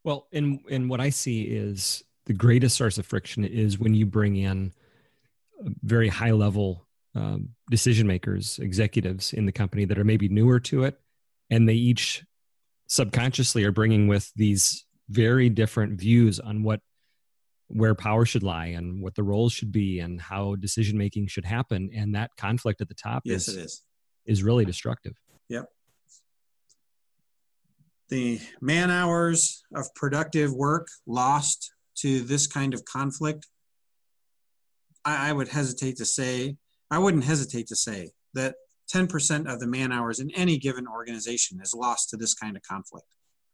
[0.05, 4.07] Well, and and what I see is the greatest source of friction is when you
[4.07, 4.73] bring in
[5.83, 10.85] very high level um, decision makers, executives in the company that are maybe newer to
[10.85, 11.01] it,
[11.51, 12.25] and they each
[12.87, 16.81] subconsciously are bringing with these very different views on what
[17.69, 21.45] where power should lie and what the roles should be and how decision making should
[21.45, 21.91] happen.
[21.95, 23.83] And that conflict at the top yes is, it is.
[24.25, 25.13] is really destructive.
[25.51, 25.67] Yep.
[28.09, 33.47] The man hours of productive work lost to this kind of conflict
[35.09, 36.57] I, I would hesitate to say
[36.91, 38.55] i wouldn't hesitate to say that
[38.93, 42.63] 10% of the man hours in any given organization is lost to this kind of
[42.63, 43.07] conflict.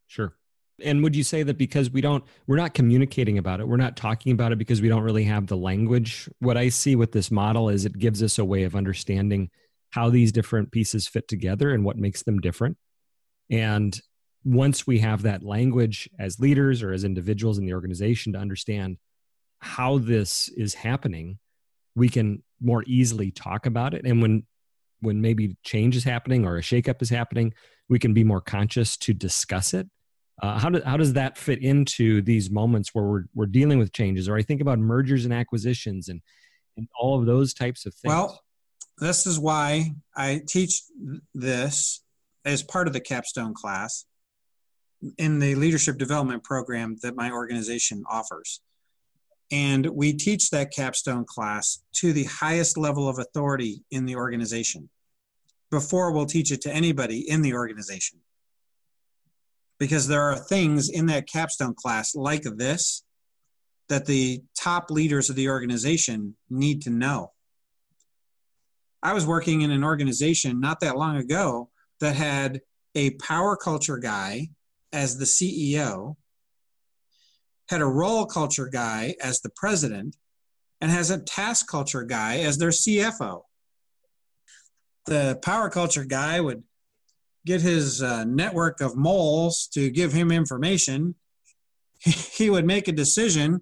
[0.07, 0.37] Sure.
[0.81, 3.97] And would you say that because we don't we're not communicating about it we're not
[3.97, 6.29] talking about it because we don't really have the language?
[6.41, 9.51] What i see with this model is it gives us a way of understanding
[9.91, 12.77] how these different pieces fit together and what makes them different.
[13.49, 13.99] And
[14.45, 18.99] once we have that language as leaders or as individuals in the organization to understand
[19.61, 21.39] how this is happening
[21.95, 24.45] we can more easily talk about it and when
[25.01, 27.53] when maybe change is happening or a shakeup is happening
[27.89, 29.89] we can be more conscious to discuss it
[30.43, 33.93] uh, how, do, how does that fit into these moments where we're, we're dealing with
[33.93, 34.29] changes?
[34.29, 36.21] Or I think about mergers and acquisitions and,
[36.77, 38.13] and all of those types of things.
[38.13, 38.41] Well,
[38.99, 40.83] this is why I teach
[41.35, 42.03] this
[42.45, 44.07] as part of the capstone class
[45.19, 48.61] in the leadership development program that my organization offers.
[49.55, 54.89] And we teach that capstone class to the highest level of authority in the organization
[55.71, 58.19] before we'll teach it to anybody in the organization
[59.79, 63.05] because there are things in that capstone class like this
[63.89, 67.31] that the top leaders of the organization need to know.
[69.05, 72.61] I was working in an organization not that long ago that had
[72.97, 74.49] a power culture guy
[74.93, 76.17] as the CEO,
[77.69, 80.17] had a role culture guy as the president,
[80.81, 83.43] and has a task culture guy as their CFO.
[85.07, 86.63] The power culture guy would
[87.47, 91.15] get his uh, network of moles to give him information,
[92.01, 93.61] he would make a decision,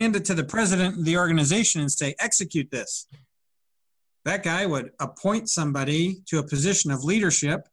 [0.00, 3.06] hand it to the president of the organization, and say, execute this.
[4.24, 7.68] That guy would appoint somebody to a position of leadership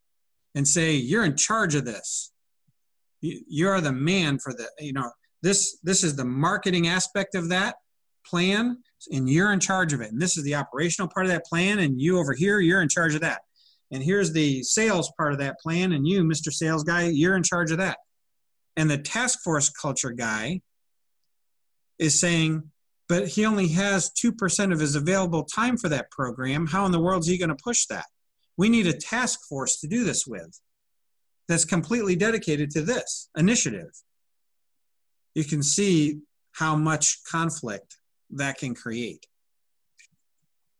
[0.53, 2.31] and say, you're in charge of this.
[3.21, 5.11] You are the man for the, you know,
[5.45, 7.75] this this is the marketing aspect of that
[8.25, 8.77] plan
[9.11, 10.11] and you're in charge of it.
[10.11, 12.89] And this is the operational part of that plan and you over here you're in
[12.89, 13.41] charge of that.
[13.91, 17.43] And here's the sales part of that plan and you mr sales guy you're in
[17.43, 17.99] charge of that.
[18.75, 20.61] And the task force culture guy
[21.99, 22.63] is saying
[23.07, 26.65] but he only has 2% of his available time for that program.
[26.65, 28.07] How in the world is he going to push that?
[28.57, 30.59] We need a task force to do this with
[31.47, 33.91] that's completely dedicated to this initiative
[35.35, 36.19] you can see
[36.53, 37.97] how much conflict
[38.31, 39.27] that can create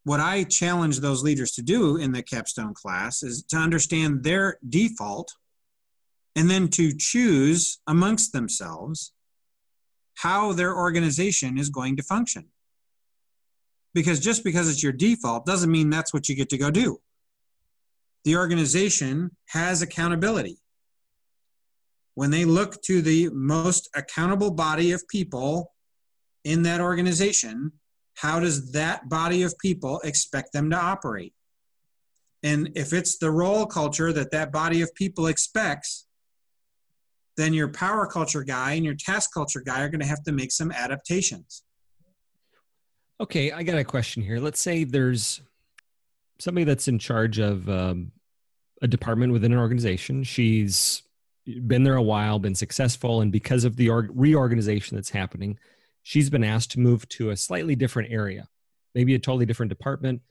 [0.06, 4.60] what I challenge those leaders to do in the capstone class is to understand their
[4.70, 5.34] default
[6.36, 9.14] and then to choose amongst themselves
[10.14, 12.46] how their organization is going to function.
[13.96, 17.00] Because just because it's your default doesn't mean that's what you get to go do.
[18.26, 20.60] The organization has accountability.
[22.16, 25.74] When they look to the most accountable body of people
[26.44, 27.74] in that organization,
[28.16, 31.34] how does that body of people expect them to operate?
[32.44, 36.06] And if it's the role culture that that body of people expects,
[37.38, 40.32] then your power culture guy and your task culture guy are going to have to
[40.32, 41.64] make some adaptations.
[43.20, 44.40] Okay, I got a question here.
[44.40, 45.42] Let's say there's
[46.40, 48.12] somebody that's in charge of um,
[48.82, 50.24] a department within an organization.
[50.24, 51.02] She's
[51.46, 55.60] been there a while, been successful, and because of the org- reorganization that's happening,
[56.04, 58.48] she's been asked to move to a slightly different area,
[58.94, 60.22] maybe a totally different department,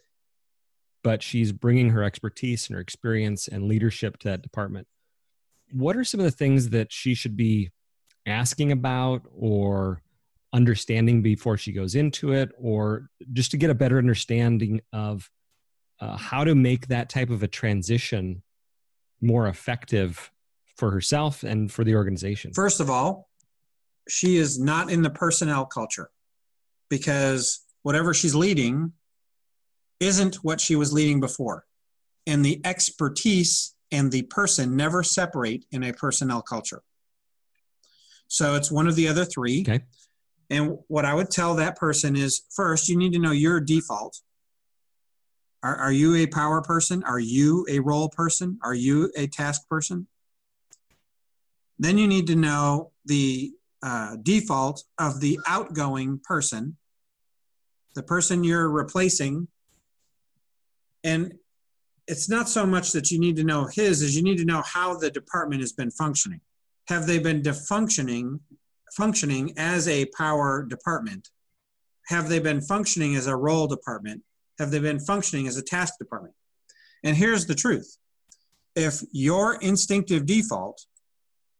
[1.02, 4.86] but she's bringing her expertise and her experience and leadership to that department.
[5.72, 7.70] What are some of the things that she should be
[8.26, 10.02] asking about or
[10.52, 15.30] understanding before she goes into it, or just to get a better understanding of
[16.00, 18.42] uh, how to make that type of a transition
[19.20, 20.30] more effective
[20.76, 22.52] for herself and for the organization?
[22.52, 23.28] First of all,
[24.08, 26.10] she is not in the personnel culture
[26.88, 28.92] because whatever she's leading
[30.00, 31.64] isn't what she was leading before.
[32.26, 36.82] And the expertise and the person never separate in a personnel culture.
[38.28, 39.62] So it's one of the other three.
[39.62, 39.84] Okay.
[40.50, 44.20] And what I would tell that person is first, you need to know your default.
[45.62, 47.02] Are, are you a power person?
[47.04, 48.58] Are you a role person?
[48.62, 50.06] Are you a task person?
[51.78, 53.52] Then you need to know the
[53.82, 56.76] uh, default of the outgoing person,
[57.94, 59.48] the person you're replacing.
[61.02, 61.34] And
[62.06, 64.62] it's not so much that you need to know his as you need to know
[64.62, 66.40] how the department has been functioning.
[66.88, 68.40] Have they been defunctioning,
[68.96, 71.28] functioning as a power department?
[72.08, 74.22] Have they been functioning as a role department?
[74.58, 76.34] Have they been functioning as a task department?
[77.02, 77.96] And here's the truth.
[78.76, 80.84] If your instinctive default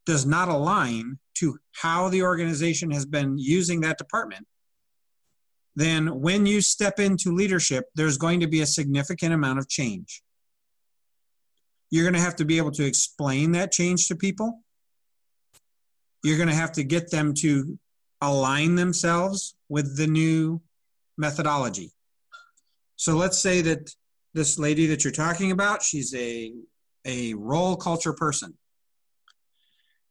[0.07, 4.47] does not align to how the organization has been using that department,
[5.77, 10.23] then when you step into leadership, there's going to be a significant amount of change.
[11.91, 14.61] You're going to have to be able to explain that change to people.
[16.23, 17.79] You're going to have to get them to
[18.21, 20.61] align themselves with the new
[21.19, 21.93] methodology.
[22.97, 23.95] So let's say that
[24.33, 26.53] this lady that you're talking about, she's a,
[27.05, 28.57] a role culture person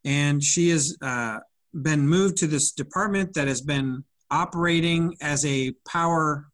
[0.05, 1.39] and she has uh,
[1.73, 6.47] been moved to this department that has been operating as a power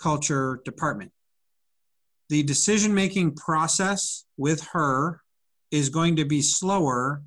[0.00, 1.12] culture department.
[2.28, 5.22] The decision making process with her
[5.70, 7.22] is going to be slower.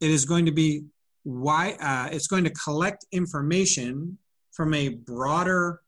[0.00, 0.84] It is going to be
[1.24, 4.18] why uh, it's going to collect information
[4.52, 5.80] from a broader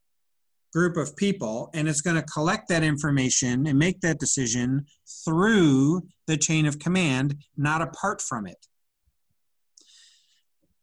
[0.73, 4.87] group of people and it's going to collect that information and make that decision
[5.25, 8.67] through the chain of command, not apart from it.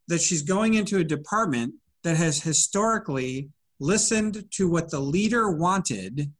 [0.07, 6.31] That she's going into a department that has historically listened to what the leader wanted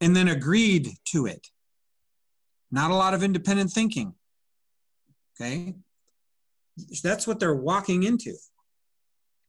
[0.00, 1.48] and then agreed to it.
[2.70, 4.14] Not a lot of independent thinking.
[5.40, 5.74] Okay?
[7.02, 8.34] That's what they're walking into.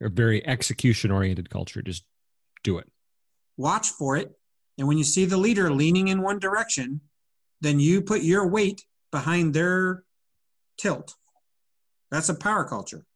[0.02, 2.04] A very execution oriented culture, just
[2.64, 2.90] do it.
[3.56, 4.32] Watch for it.
[4.76, 7.00] And when you see the leader leaning in one direction,
[7.60, 10.02] then you put your weight behind their
[10.76, 11.14] tilt.
[12.10, 13.06] That's a power culture.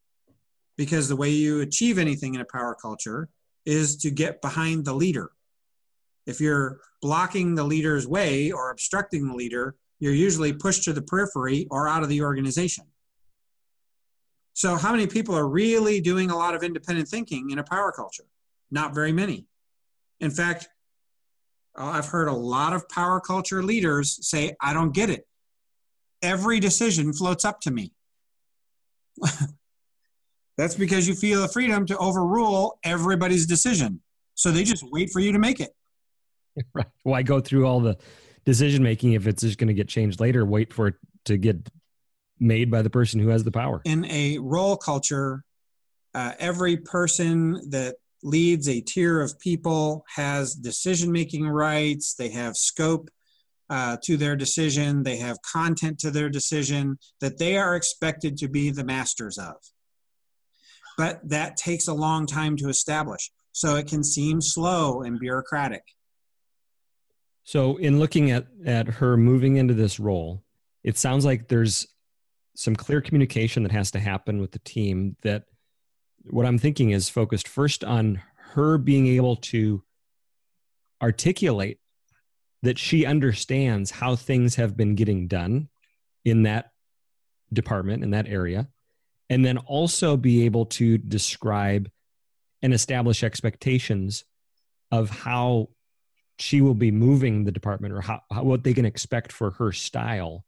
[0.76, 3.28] Because the way you achieve anything in a power culture
[3.66, 5.32] is to get behind the leader.
[6.26, 11.02] If you're blocking the leader's way or obstructing the leader, you're usually pushed to the
[11.02, 12.84] periphery or out of the organization.
[14.52, 17.92] So, how many people are really doing a lot of independent thinking in a power
[17.92, 18.24] culture?
[18.70, 19.46] Not very many.
[20.20, 20.68] In fact,
[21.78, 25.26] uh, I've heard a lot of power culture leaders say, I don't get it.
[26.22, 27.92] Every decision floats up to me.
[30.58, 34.00] That's because you feel the freedom to overrule everybody's decision.
[34.34, 35.70] So they just wait for you to make it.
[36.74, 36.86] Right.
[37.04, 37.96] Why go through all the
[38.44, 40.44] decision making if it's just going to get changed later?
[40.44, 40.94] Wait for it
[41.26, 41.70] to get
[42.40, 43.80] made by the person who has the power.
[43.84, 45.44] In a role culture,
[46.14, 52.56] uh, every person that leads a tier of people, has decision making rights, they have
[52.56, 53.10] scope
[53.70, 58.48] uh, to their decision, they have content to their decision that they are expected to
[58.48, 59.56] be the masters of.
[60.96, 63.30] But that takes a long time to establish.
[63.52, 65.82] So it can seem slow and bureaucratic.
[67.44, 70.44] So, in looking at, at her moving into this role,
[70.84, 71.86] it sounds like there's
[72.54, 75.44] some clear communication that has to happen with the team that
[76.30, 78.22] what I'm thinking is focused first on
[78.54, 79.82] her being able to
[81.02, 81.78] articulate
[82.62, 85.68] that she understands how things have been getting done
[86.24, 86.72] in that
[87.52, 88.68] department in that area
[89.30, 91.90] and then also be able to describe
[92.62, 94.24] and establish expectations
[94.90, 95.68] of how
[96.38, 99.72] she will be moving the department or how, how what they can expect for her
[99.72, 100.44] style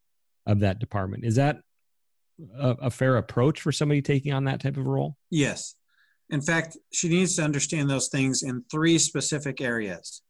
[0.47, 1.25] of that department.
[1.25, 1.61] Is that
[2.59, 5.17] a, a fair approach for somebody taking on that type of role?
[5.31, 5.75] Yes.
[6.31, 10.23] In fact, she needs to understand those things in three specific areas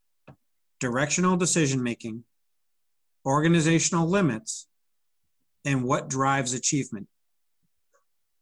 [0.80, 2.24] directional decision making,
[3.26, 4.66] organizational limits,
[5.66, 7.06] and what drives achievement.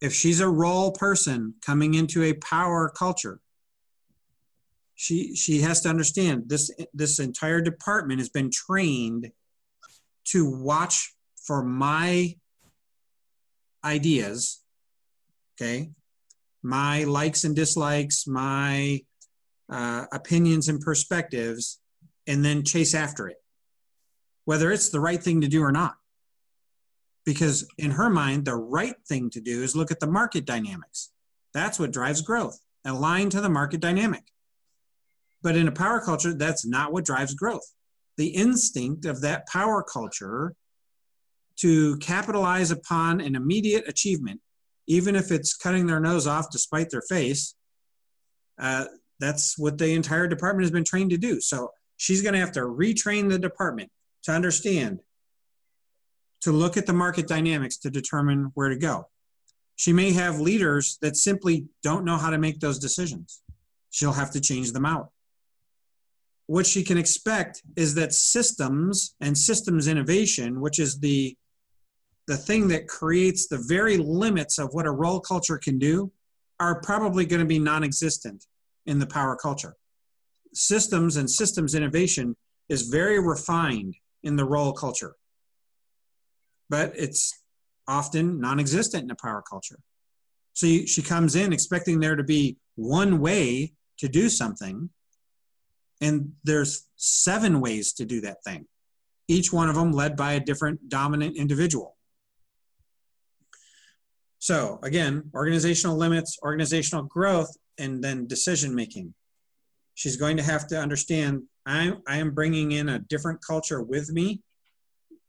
[0.01, 3.41] If she's a role person coming into a power culture,
[4.95, 9.31] she she has to understand this this entire department has been trained
[10.27, 11.15] to watch
[11.45, 12.37] for my
[13.89, 14.61] ideas,
[15.55, 15.91] okay,
[16.63, 19.01] my likes and dislikes, my
[19.71, 21.81] uh, opinions and perspectives,
[22.27, 23.39] and then chase after it,
[24.45, 25.95] whether it's the right thing to do or not.
[27.25, 31.11] Because in her mind, the right thing to do is look at the market dynamics.
[31.53, 34.25] That's what drives growth, align to the market dynamic.
[35.43, 37.75] But in a power culture, that's not what drives growth.
[38.17, 40.55] The instinct of that power culture
[41.61, 44.41] to capitalize upon an immediate achievement
[44.89, 47.55] even if it's cutting their nose off despite their face.
[48.59, 48.87] Uh,
[49.21, 51.41] that's what the entire department has been trained to do.
[51.41, 53.91] So she's going to have to retrain the department
[54.25, 55.01] to understand,
[56.41, 59.09] to look at the market dynamics to determine where to go.
[59.77, 63.43] She may have leaders that simply don't know how to make those decisions.
[63.91, 65.11] She'll have to change them out.
[66.47, 71.37] What she can expect is that systems and systems innovation, which is the
[72.29, 76.13] the thing that creates the very limits of what a role culture can do,
[76.61, 78.45] are probably going to be non-existent
[78.85, 79.75] in the power culture.
[80.53, 82.37] Systems and systems innovation
[82.69, 85.15] is very refined in the role culture,
[86.69, 87.33] but it's
[87.87, 89.79] often non existent in a power culture.
[90.53, 94.91] So she comes in expecting there to be one way to do something,
[96.01, 98.67] and there's seven ways to do that thing,
[99.29, 101.98] each one of them led by a different dominant individual.
[104.39, 109.15] So, again, organizational limits, organizational growth, and then decision making.
[109.95, 114.11] She's going to have to understand I'm, I am bringing in a different culture with
[114.11, 114.41] me.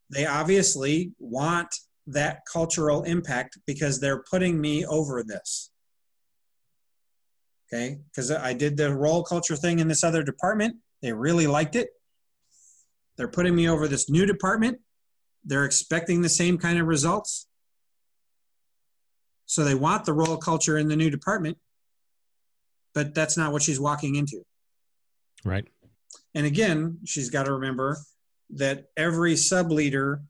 [0.10, 1.68] They obviously want
[2.08, 5.72] that cultural impact because they're putting me over this.
[7.72, 10.78] Okay, because I did the role culture thing in this other department.
[11.02, 11.90] They really liked it.
[13.18, 14.80] They're putting me over this new department.
[15.44, 17.48] They're expecting the same kind of results.
[19.50, 21.58] So they want the role culture in the new department,
[22.94, 24.46] but that's not what she's walking into.
[25.44, 25.68] Right.
[26.36, 27.98] And again, she's got to remember
[28.52, 30.22] that every sub leader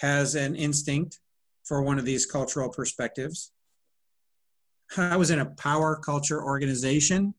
[0.00, 1.20] has an instinct
[1.62, 3.52] for one of these cultural perspectives.
[4.96, 7.34] I was in a power culture organization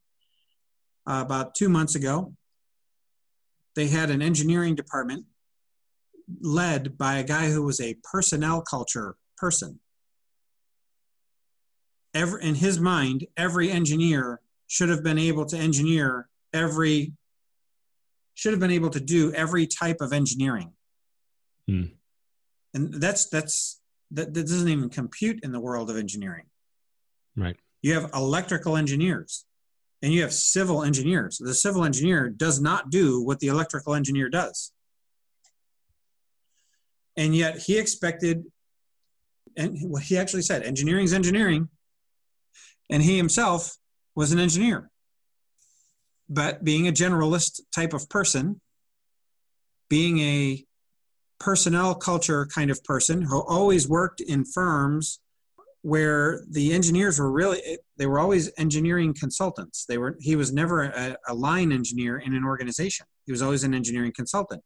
[1.05, 2.33] uh, about two months ago.
[3.75, 5.25] They had an engineering department
[6.39, 9.81] led by a guy who was a personnel culture person.
[12.16, 17.13] Every, in his mind, every engineer should have been able to engineer every,
[18.34, 20.72] should have been able to do every type of engineering.
[21.68, 21.84] Hmm.
[22.74, 26.45] And that's that's that, that doesn't even compute in the world of engineering.
[27.36, 27.57] Right.
[27.82, 29.45] You have electrical engineers
[30.01, 31.38] and you have civil engineers.
[31.38, 34.72] The civil engineer does not do what the electrical engineer does.
[37.18, 38.43] And yet he expected,
[39.55, 41.70] and what he actually said, engineering is engineering.
[42.89, 43.77] And he himself
[44.15, 44.89] was an engineer.
[46.29, 48.61] But being a generalist type of person,
[49.89, 50.65] being a
[51.39, 55.19] personnel culture kind of person who always worked in firms
[55.81, 57.61] where the engineers were really
[57.97, 59.86] they were always engineering consultants.
[59.86, 63.05] They were he was never a, a, line engineer in an organization.
[63.27, 64.63] He was always an engineering consultant.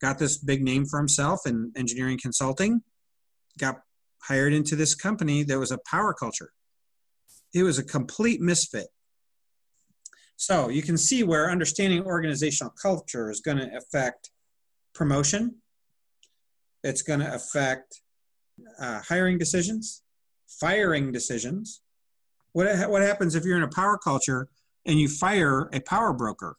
[0.00, 2.82] Got this big name for himself in engineering consulting
[3.58, 3.82] got
[4.22, 6.52] hired into this company that was a power culture
[7.54, 8.88] it was a complete misfit
[10.36, 14.30] so you can see where understanding organizational culture is going to affect
[14.94, 15.54] promotion
[16.82, 18.00] it's going to affect
[18.80, 20.02] uh, hiring decisions,
[20.60, 21.82] firing decisions.
[22.52, 24.48] What, what happens if you're in a power culture
[24.84, 26.56] and you fire a power broker?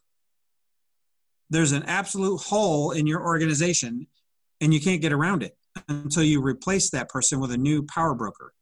[1.50, 4.06] There's an absolute hole in your organization
[4.60, 5.56] and you can't get around it
[5.88, 8.54] until you replace that person with a new power broker.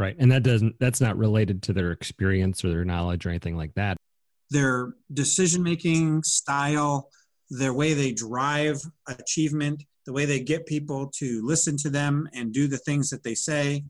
[0.00, 0.16] Right.
[0.18, 3.74] And that doesn't that's not related to their experience or their knowledge or anything like
[3.74, 3.98] that.
[4.48, 7.10] Their decision making style,
[7.50, 12.50] their way they drive achievement, the way they get people to listen to them and
[12.50, 13.84] do the things that they say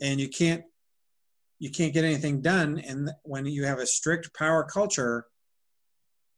[0.00, 0.62] and you can't
[1.58, 5.26] you can't get anything done and when you have a strict power culture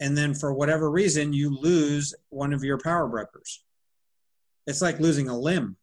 [0.01, 3.63] and then for whatever reason you lose one of your power brokers
[4.67, 5.77] it's like losing a limb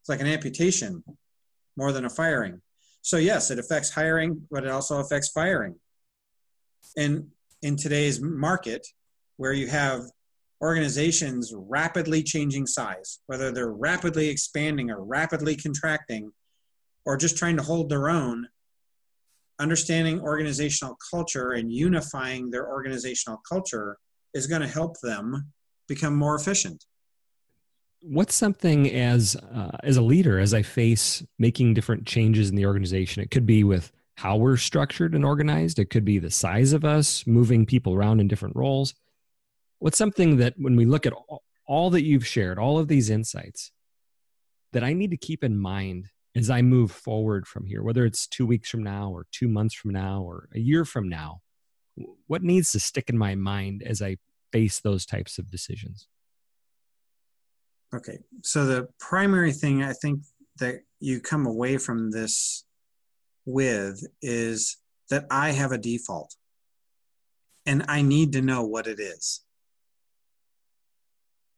[0.00, 1.02] it's like an amputation
[1.76, 2.60] more than a firing
[3.02, 5.74] so yes it affects hiring but it also affects firing
[6.96, 7.26] and
[7.62, 8.86] in today's market
[9.36, 10.02] where you have
[10.62, 16.30] organizations rapidly changing size, whether they're rapidly expanding or rapidly contracting,
[17.04, 18.46] or just trying to hold their own,
[19.58, 23.98] understanding organizational culture and unifying their organizational culture
[24.34, 25.52] is going to help them
[25.88, 26.84] become more efficient.
[28.04, 32.66] What's something as uh, as a leader, as I face making different changes in the
[32.66, 33.22] organization?
[33.22, 35.78] It could be with how we're structured and organized.
[35.78, 38.94] It could be the size of us, moving people around in different roles
[39.82, 43.10] what's something that when we look at all, all that you've shared, all of these
[43.10, 43.72] insights,
[44.72, 48.28] that I need to keep in mind as I move forward from here, whether it's
[48.28, 51.40] two weeks from now or two months from now or a year from now,
[52.28, 54.18] what needs to stick in my mind as I
[54.52, 56.06] face those types of decisions?
[57.94, 58.18] Okay.
[58.42, 60.22] So the primary thing I think
[60.58, 62.64] that you come away from this
[63.44, 64.78] with is
[65.10, 66.34] that I have a default
[67.66, 69.44] and I need to know what it is.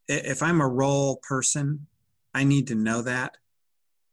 [0.08, 1.86] If I'm a role person,
[2.34, 3.36] I need to know that.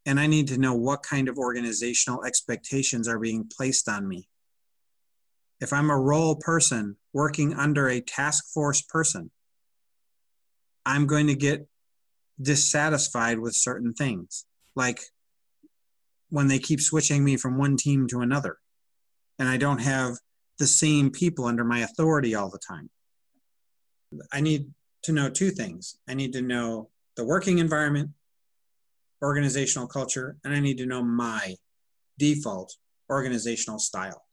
[0.06, 4.28] And I need to know what kind of organizational expectations are being placed on me.
[5.60, 9.30] If I'm a role person working under a task force person,
[10.86, 11.68] I'm going to get
[12.42, 15.02] dissatisfied with certain things, like
[16.30, 18.58] when they keep switching me from one team to another,
[19.38, 20.18] and I don't have
[20.60, 22.89] the same people under my authority all the time.
[24.32, 24.72] I need
[25.04, 28.12] to know two things I need to know the working environment,
[29.22, 31.56] organizational culture, and I need to know my
[32.18, 32.76] default
[33.10, 34.24] organizational style.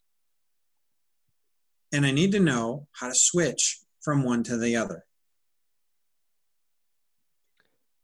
[1.92, 5.04] And I need to know how to switch from one to the other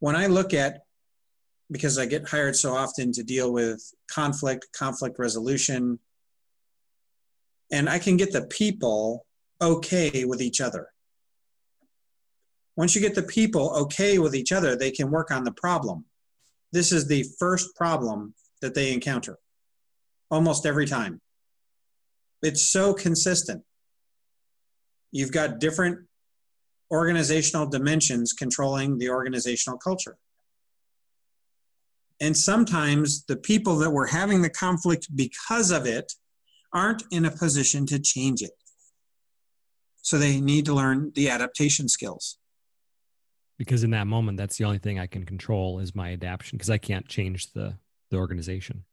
[0.05, 0.83] when I look at,
[1.71, 5.99] because I get hired so often to deal with conflict, conflict resolution,
[7.73, 9.25] and I can get the people
[9.63, 10.89] okay with each other.
[12.77, 16.05] Once you get the people okay with each other, they can work on the problem.
[16.71, 19.39] This is the first problem that they encounter
[20.31, 21.23] almost every time.
[22.43, 23.63] It's so consistent.
[25.13, 26.01] You've got different
[26.91, 30.17] organizational dimensions controlling the organizational culture.
[32.21, 36.13] And sometimes the people that were having the conflict because of it
[36.73, 38.53] aren't in a position to change it.
[40.03, 42.39] So they need to learn the adaptation skills.
[43.57, 46.71] Because in that moment, that's the only thing I can control is my adaptation because
[46.71, 47.75] I can't change the,
[48.11, 48.85] the organization.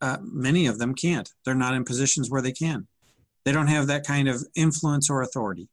[0.00, 1.28] Uh, many of them can't.
[1.44, 2.86] They're not in positions where they can.
[3.44, 5.68] They don't have that kind of influence or authority.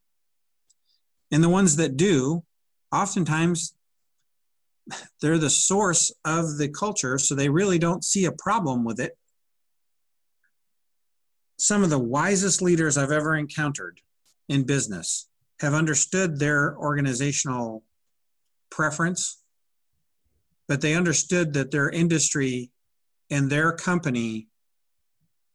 [1.31, 2.43] And the ones that do,
[2.91, 3.73] oftentimes
[5.21, 9.17] they're the source of the culture, so they really don't see a problem with it.
[11.57, 14.01] Some of the wisest leaders I've ever encountered
[14.47, 15.27] in business
[15.59, 17.83] have understood their organizational
[18.69, 19.41] preference,
[20.67, 22.71] but they understood that their industry
[23.29, 24.47] and their company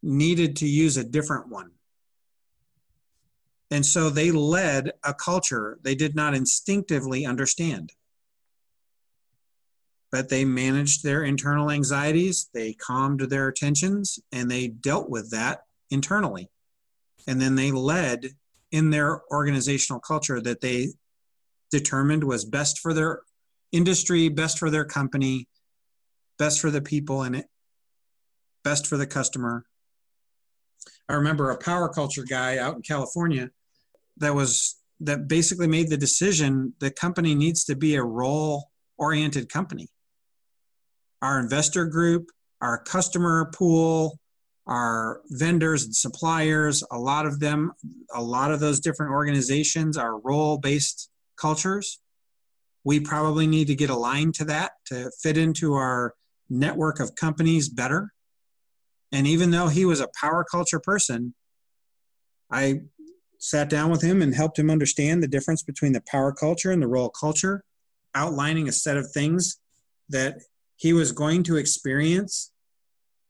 [0.03, 1.71] needed to use a different one.
[3.71, 7.93] And so they led a culture they did not instinctively understand.
[10.11, 15.63] But they managed their internal anxieties, they calmed their tensions, and they dealt with that
[15.91, 16.51] internally.
[17.29, 18.31] And then they led
[18.73, 20.89] in their organizational culture that they
[21.71, 23.21] determined was best for their
[23.71, 25.47] industry, best for their company,
[26.39, 27.47] best for the people in it,
[28.65, 29.65] best for the customer.
[31.09, 33.51] I remember a power culture guy out in California
[34.21, 39.49] that was that basically made the decision the company needs to be a role oriented
[39.49, 39.89] company.
[41.23, 42.27] Our investor group
[42.61, 44.19] our customer pool
[44.67, 47.73] our vendors and suppliers a lot of them
[48.15, 51.99] a lot of those different organizations are role based cultures.
[52.85, 56.15] We probably need to get aligned to that to fit into our
[56.49, 58.13] network of companies better.
[59.13, 61.35] And even though he was a power culture person
[62.51, 62.81] i
[63.41, 66.81] sat down with him and helped him understand the difference between the power culture and
[66.81, 67.65] the role culture,
[68.15, 69.59] outlining a set of things
[70.11, 70.37] that
[70.77, 72.53] he was going to experience,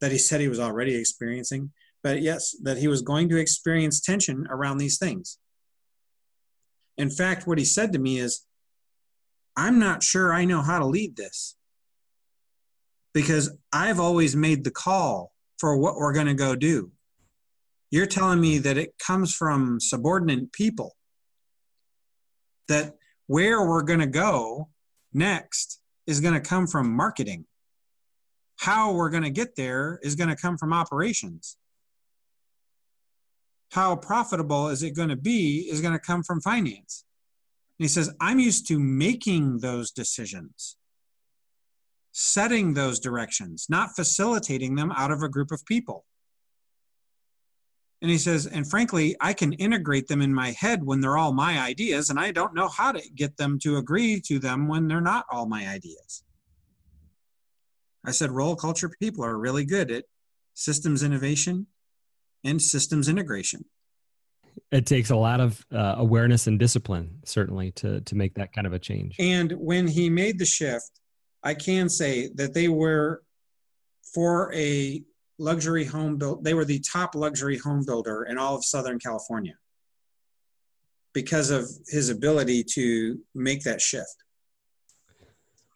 [0.01, 1.71] that he said he was already experiencing,
[2.03, 5.37] but yes, that he was going to experience tension around these things.
[6.97, 8.45] In fact, what he said to me is,
[9.55, 11.55] I'm not sure I know how to lead this
[13.13, 16.91] because I've always made the call for what we're going to go do.
[17.91, 20.95] You're telling me that it comes from subordinate people,
[22.69, 22.95] that
[23.27, 24.69] where we're going to go
[25.13, 27.45] next is going to come from marketing.
[28.57, 31.57] How we're going to get there is going to come from operations.
[33.71, 37.05] How profitable is it going to be is going to come from finance.
[37.79, 40.77] And he says, I'm used to making those decisions,
[42.11, 46.05] setting those directions, not facilitating them out of a group of people.
[48.01, 51.33] And he says, and frankly, I can integrate them in my head when they're all
[51.33, 54.87] my ideas, and I don't know how to get them to agree to them when
[54.87, 56.23] they're not all my ideas.
[58.03, 60.05] I said, role culture people are really good at
[60.55, 61.67] systems innovation
[62.43, 63.65] and systems integration.
[64.71, 68.65] It takes a lot of uh, awareness and discipline, certainly, to, to make that kind
[68.65, 69.15] of a change.
[69.19, 70.99] And when he made the shift,
[71.43, 73.21] I can say that they were
[74.13, 75.03] for a
[75.41, 76.43] luxury home built.
[76.43, 79.55] They were the top luxury home builder in all of Southern California
[81.13, 84.15] because of his ability to make that shift.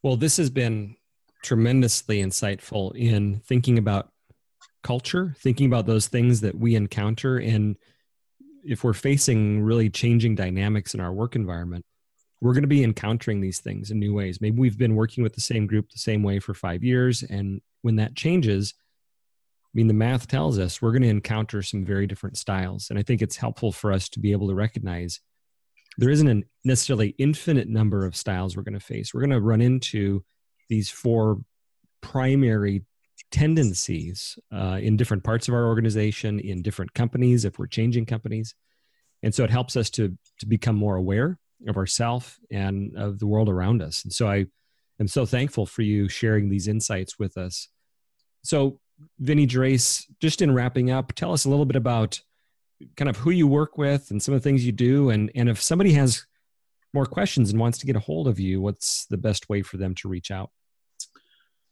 [0.03, 0.95] Well, this has been
[1.43, 4.09] tremendously insightful in thinking about
[4.83, 7.37] culture, thinking about those things that we encounter.
[7.37, 7.75] And
[8.63, 11.83] if we're facing really changing dynamics in our work environment,
[12.39, 14.39] we're going to be encountering these things in new ways.
[14.39, 17.23] Maybe we've been working with the same group the same way for five years.
[17.23, 18.75] And when that changes,
[19.75, 22.89] mean, the math tells us we're going to encounter some very different styles.
[22.89, 25.19] And I think it's helpful for us to be able to recognize
[25.97, 29.13] there isn't a necessarily infinite number of styles we're going to face.
[29.13, 30.23] We're going to run into
[30.69, 31.39] these four
[32.01, 32.83] primary
[33.31, 38.55] tendencies uh, in different parts of our organization, in different companies, if we're changing companies.
[39.23, 43.27] And so it helps us to, to become more aware of ourselves and of the
[43.27, 44.03] world around us.
[44.03, 44.45] And so I
[44.99, 47.69] am so thankful for you sharing these insights with us.
[48.43, 48.79] So,
[49.19, 52.21] Vinny Gerace, just in wrapping up, tell us a little bit about
[52.97, 55.09] kind of who you work with and some of the things you do.
[55.09, 56.25] And, and if somebody has
[56.93, 59.77] more questions and wants to get a hold of you, what's the best way for
[59.77, 60.49] them to reach out?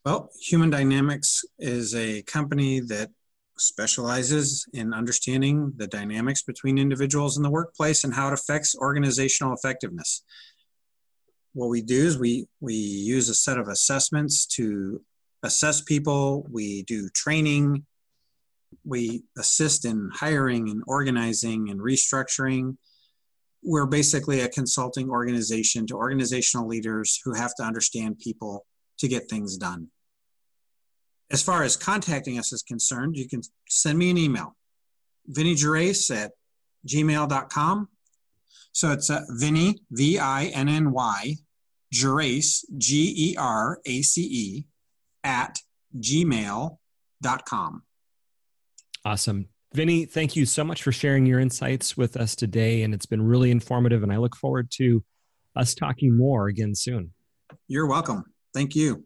[0.05, 3.09] Well, Human Dynamics is a company that
[3.57, 9.53] specializes in understanding the dynamics between individuals in the workplace and how it affects organizational
[9.53, 10.23] effectiveness.
[11.53, 15.01] What we do is we, we use a set of assessments to
[15.43, 17.85] assess people, we do training,
[18.85, 22.77] we assist in hiring and organizing and restructuring.
[23.63, 28.65] We're basically a consulting organization to organizational leaders who have to understand people
[28.99, 29.87] to get things done.
[31.31, 34.55] As far as contacting us is concerned, you can send me an email,
[35.27, 36.31] Vinny Gerace at
[36.87, 37.87] gmail.com.
[38.71, 41.35] So it's uh, Vinny, V I N N Y,
[41.93, 44.65] Gerace, G E R A C E,
[45.23, 45.59] at
[45.99, 47.83] gmail.com.
[49.05, 49.47] Awesome.
[49.73, 52.83] Vinny, thank you so much for sharing your insights with us today.
[52.83, 54.03] And it's been really informative.
[54.03, 55.03] And I look forward to
[55.55, 57.11] us talking more again soon.
[57.67, 58.23] You're welcome.
[58.53, 59.05] Thank you.